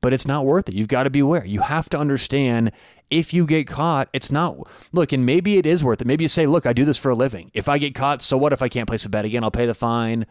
but 0.02 0.14
it's 0.14 0.28
not 0.28 0.46
worth 0.46 0.70
it. 0.70 0.76
You've 0.76 0.88
got 0.88 1.04
to 1.04 1.10
be 1.10 1.20
aware. 1.20 1.46
You 1.46 1.62
have 1.62 1.90
to 1.90 1.98
understand 1.98 2.72
if 3.10 3.34
you 3.34 3.46
get 3.46 3.68
caught, 3.68 4.10
it's 4.14 4.32
not 4.32 4.58
look, 4.92 5.12
and 5.12 5.26
maybe 5.26 5.58
it 5.58 5.66
is 5.66 5.84
worth 5.84 6.02
it. 6.02 6.08
Maybe 6.08 6.24
you 6.24 6.30
say, 6.30 6.46
look, 6.46 6.66
I 6.66 6.74
do 6.74 6.86
this 6.86 6.98
for 6.98 7.10
a 7.10 7.16
living. 7.16 7.52
If 7.54 7.70
I 7.70 7.78
get 7.78 7.96
caught, 7.96 8.22
so 8.22 8.38
what 8.38 8.54
if 8.54 8.62
I 8.62 8.70
can't 8.70 8.88
place 8.88 9.06
a 9.06 9.10
bet 9.10 9.26
again? 9.26 9.44
I'll 9.44 9.52
pay 9.52 9.66
the 9.66 9.74
fine 9.74 10.26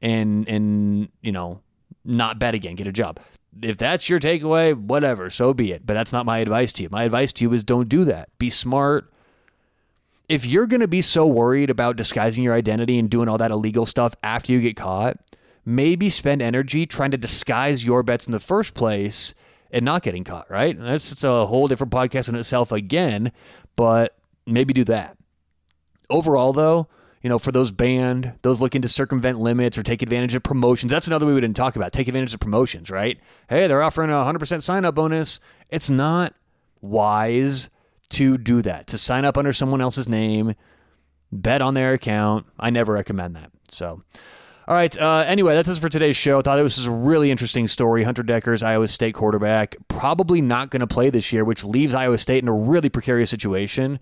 and 0.00 0.48
and 0.48 1.08
you 1.20 1.32
know, 1.32 1.60
not 2.04 2.38
bet 2.38 2.54
again, 2.54 2.74
get 2.74 2.86
a 2.86 2.92
job. 2.92 3.20
If 3.60 3.76
that's 3.76 4.08
your 4.08 4.18
takeaway, 4.18 4.74
whatever, 4.74 5.28
so 5.28 5.52
be 5.52 5.72
it. 5.72 5.86
But 5.86 5.94
that's 5.94 6.12
not 6.12 6.24
my 6.24 6.38
advice 6.38 6.72
to 6.74 6.82
you. 6.82 6.88
My 6.90 7.04
advice 7.04 7.32
to 7.34 7.44
you 7.44 7.52
is 7.52 7.62
don't 7.62 7.88
do 7.88 8.04
that. 8.04 8.30
Be 8.38 8.48
smart. 8.48 9.12
If 10.28 10.46
you're 10.46 10.66
going 10.66 10.80
to 10.80 10.88
be 10.88 11.02
so 11.02 11.26
worried 11.26 11.68
about 11.68 11.96
disguising 11.96 12.42
your 12.42 12.54
identity 12.54 12.98
and 12.98 13.10
doing 13.10 13.28
all 13.28 13.36
that 13.38 13.50
illegal 13.50 13.84
stuff 13.84 14.14
after 14.22 14.52
you 14.52 14.60
get 14.60 14.76
caught, 14.76 15.18
maybe 15.64 16.08
spend 16.08 16.42
energy 16.42 16.86
trying 16.86 17.10
to 17.10 17.16
disguise 17.16 17.84
your 17.84 18.02
bets 18.02 18.26
in 18.26 18.32
the 18.32 18.40
first 18.40 18.74
place 18.74 19.34
and 19.70 19.84
not 19.84 20.02
getting 20.02 20.24
caught, 20.24 20.50
right? 20.50 20.78
That's 20.78 21.12
it's 21.12 21.24
a 21.24 21.46
whole 21.46 21.68
different 21.68 21.92
podcast 21.92 22.28
in 22.28 22.34
itself 22.34 22.72
again, 22.72 23.32
but 23.76 24.16
maybe 24.46 24.74
do 24.74 24.84
that. 24.84 25.16
Overall, 26.10 26.52
though, 26.52 26.88
you 27.22 27.30
know, 27.30 27.38
for 27.38 27.52
those 27.52 27.70
banned, 27.70 28.34
those 28.42 28.60
looking 28.60 28.82
to 28.82 28.88
circumvent 28.88 29.38
limits 29.40 29.78
or 29.78 29.82
take 29.82 30.02
advantage 30.02 30.34
of 30.34 30.42
promotions, 30.42 30.90
that's 30.90 31.06
another 31.06 31.24
way 31.24 31.32
we 31.32 31.40
didn't 31.40 31.56
talk 31.56 31.76
about. 31.76 31.92
Take 31.92 32.08
advantage 32.08 32.34
of 32.34 32.40
promotions, 32.40 32.90
right? 32.90 33.18
Hey, 33.48 33.66
they're 33.66 33.82
offering 33.82 34.10
a 34.10 34.14
100% 34.14 34.62
sign 34.62 34.84
up 34.84 34.94
bonus. 34.94 35.40
It's 35.70 35.88
not 35.88 36.34
wise 36.80 37.70
to 38.10 38.36
do 38.36 38.60
that, 38.62 38.88
to 38.88 38.98
sign 38.98 39.24
up 39.24 39.38
under 39.38 39.52
someone 39.52 39.80
else's 39.80 40.08
name, 40.08 40.54
bet 41.30 41.62
on 41.62 41.74
their 41.74 41.94
account. 41.94 42.46
I 42.58 42.70
never 42.70 42.92
recommend 42.92 43.36
that. 43.36 43.50
So, 43.70 44.02
all 44.68 44.74
right. 44.74 44.96
Uh, 44.96 45.24
anyway, 45.26 45.54
that's 45.54 45.68
it 45.68 45.78
for 45.78 45.88
today's 45.88 46.16
show. 46.16 46.38
I 46.38 46.42
thought 46.42 46.58
it 46.58 46.62
was 46.62 46.86
a 46.86 46.90
really 46.90 47.30
interesting 47.30 47.66
story. 47.66 48.04
Hunter 48.04 48.22
Dekkers, 48.22 48.62
Iowa 48.62 48.88
State 48.88 49.14
quarterback, 49.14 49.76
probably 49.88 50.40
not 50.40 50.70
going 50.70 50.80
to 50.80 50.86
play 50.86 51.10
this 51.10 51.32
year, 51.32 51.44
which 51.44 51.64
leaves 51.64 51.94
Iowa 51.94 52.18
State 52.18 52.42
in 52.42 52.48
a 52.48 52.54
really 52.54 52.88
precarious 52.88 53.30
situation. 53.30 53.98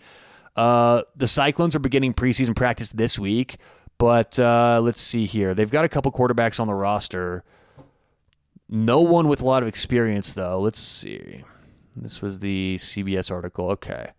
Uh, 0.57 1.03
the 1.17 1.27
Cyclones 1.27 1.75
are 1.75 1.81
beginning 1.81 2.13
preseason 2.13 2.55
practice 2.55 2.91
this 2.91 3.19
week, 3.19 3.57
but 3.99 4.39
uh, 4.39 4.81
let's 4.83 5.01
see 5.01 5.25
here. 5.25 5.55
They've 5.55 5.71
got 5.71 5.85
a 5.85 5.89
couple 5.89 6.13
quarterbacks 6.13 6.61
on 6.61 6.67
the 6.67 6.75
roster. 6.75 7.45
No 8.69 9.01
one 9.01 9.29
with 9.29 9.41
a 9.41 9.47
lot 9.47 9.63
of 9.63 9.69
experience, 9.69 10.35
though. 10.35 10.61
Let's 10.61 10.81
see. 10.81 11.43
This 11.97 12.23
was 12.23 12.41
the 12.41 12.77
CBS 12.77 13.31
article. 13.31 13.71
Okay. 13.71 14.11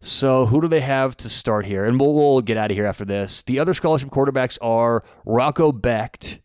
So 0.00 0.46
who 0.46 0.62
do 0.62 0.68
they 0.68 0.80
have 0.80 1.16
to 1.18 1.28
start 1.28 1.66
here? 1.66 1.84
And 1.84 2.00
we'll, 2.00 2.14
we'll 2.14 2.40
get 2.40 2.56
out 2.56 2.70
of 2.70 2.76
here 2.76 2.86
after 2.86 3.04
this. 3.04 3.42
The 3.42 3.58
other 3.58 3.74
scholarship 3.74 4.08
quarterbacks 4.08 4.58
are 4.62 5.04
Rocco 5.26 5.72
Becht, 5.72 6.38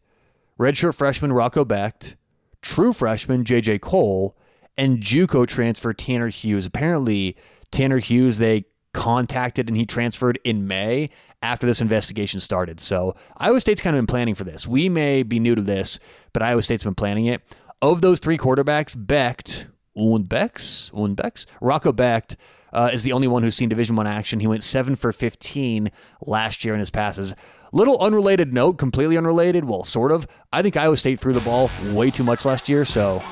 redshirt 0.60 0.96
freshman 0.96 1.32
Rocco 1.32 1.64
Becht, 1.64 2.16
true 2.62 2.92
freshman 2.92 3.46
J.J. 3.46 3.80
Kohl, 3.80 4.36
and 4.78 5.00
JUCO 5.00 5.48
transfer 5.48 5.94
Tanner 5.94 6.28
Hughes. 6.28 6.66
Apparently, 6.66 7.38
Tanner 7.72 8.00
Hughes 8.00 8.40
they 8.40 8.66
contacted 8.94 9.68
and 9.70 9.78
he 9.78 9.86
transferred 9.86 10.40
in 10.44 10.68
May 10.68 11.10
after 11.42 11.66
this 11.66 11.82
investigation 11.82 12.40
started. 12.40 12.80
So 12.80 13.16
Iowa 13.38 13.62
State's 13.62 13.82
kind 13.82 13.96
of 13.96 14.00
been 14.00 14.08
planning 14.08 14.36
for 14.36 14.44
this. 14.44 14.68
We 14.68 14.90
may 14.90 15.24
be 15.24 15.40
new 15.40 15.56
to 15.56 15.62
this, 15.62 16.00
but 16.34 16.42
Iowa 16.42 16.62
State's 16.62 16.84
been 16.84 16.96
planning 16.96 17.26
it. 17.26 17.42
Of 17.82 18.02
those 18.02 18.20
three 18.20 18.38
quarterbacks, 18.38 18.96
Becht, 18.98 19.68
und 19.96 20.28
Becks, 20.28 21.46
Rocco 21.62 21.94
Becht 21.94 22.36
uh, 22.76 22.90
is 22.92 23.04
the 23.04 23.14
only 23.14 23.28
one 23.28 23.42
who's 23.42 23.56
seen 23.56 23.70
Division 23.70 23.96
One 23.96 24.06
action. 24.06 24.40
He 24.40 24.48
went 24.48 24.62
seven 24.62 24.96
for 24.96 25.12
15 25.12 25.90
last 26.26 26.66
year 26.66 26.74
in 26.74 26.80
his 26.80 26.92
passes. 26.92 27.34
Little 27.72 27.98
unrelated 28.00 28.54
note, 28.54 28.78
completely 28.78 29.18
unrelated. 29.18 29.66
Well, 29.66 29.84
sort 29.84 30.12
of. 30.12 30.28
I 30.54 30.62
think 30.62 30.78
Iowa 30.78 30.98
State 30.98 31.20
threw 31.20 31.34
the 31.34 31.42
ball 31.42 31.70
way 31.92 32.12
too 32.12 32.24
much 32.24 32.46
last 32.46 32.70
year, 32.70 32.86
so 32.86 33.24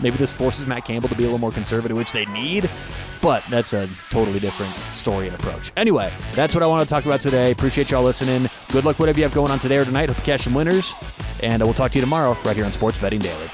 maybe 0.00 0.16
this 0.16 0.32
forces 0.32 0.66
Matt 0.66 0.84
Campbell 0.84 1.08
to 1.08 1.14
be 1.14 1.24
a 1.24 1.26
little 1.26 1.40
more 1.40 1.50
conservative, 1.50 1.96
which 1.96 2.12
they 2.12 2.26
need. 2.26 2.68
But 3.22 3.42
that's 3.50 3.72
a 3.72 3.88
totally 4.10 4.38
different 4.38 4.72
story 4.72 5.26
and 5.26 5.36
approach. 5.36 5.72
Anyway, 5.76 6.10
that's 6.32 6.54
what 6.54 6.62
I 6.62 6.66
want 6.66 6.82
to 6.82 6.88
talk 6.88 7.04
about 7.04 7.20
today. 7.20 7.50
Appreciate 7.50 7.90
y'all 7.90 8.04
listening. 8.04 8.48
Good 8.70 8.84
luck, 8.84 8.98
whatever 8.98 9.18
you 9.18 9.24
have 9.24 9.34
going 9.34 9.50
on 9.50 9.58
today 9.58 9.78
or 9.78 9.84
tonight. 9.84 10.08
Hope 10.08 10.18
you 10.18 10.24
catch 10.24 10.42
some 10.42 10.54
winners. 10.54 10.94
And 11.42 11.62
we'll 11.62 11.74
talk 11.74 11.92
to 11.92 11.98
you 11.98 12.02
tomorrow 12.02 12.36
right 12.44 12.56
here 12.56 12.64
on 12.64 12.72
Sports 12.72 12.98
Betting 12.98 13.20
Daily. 13.20 13.48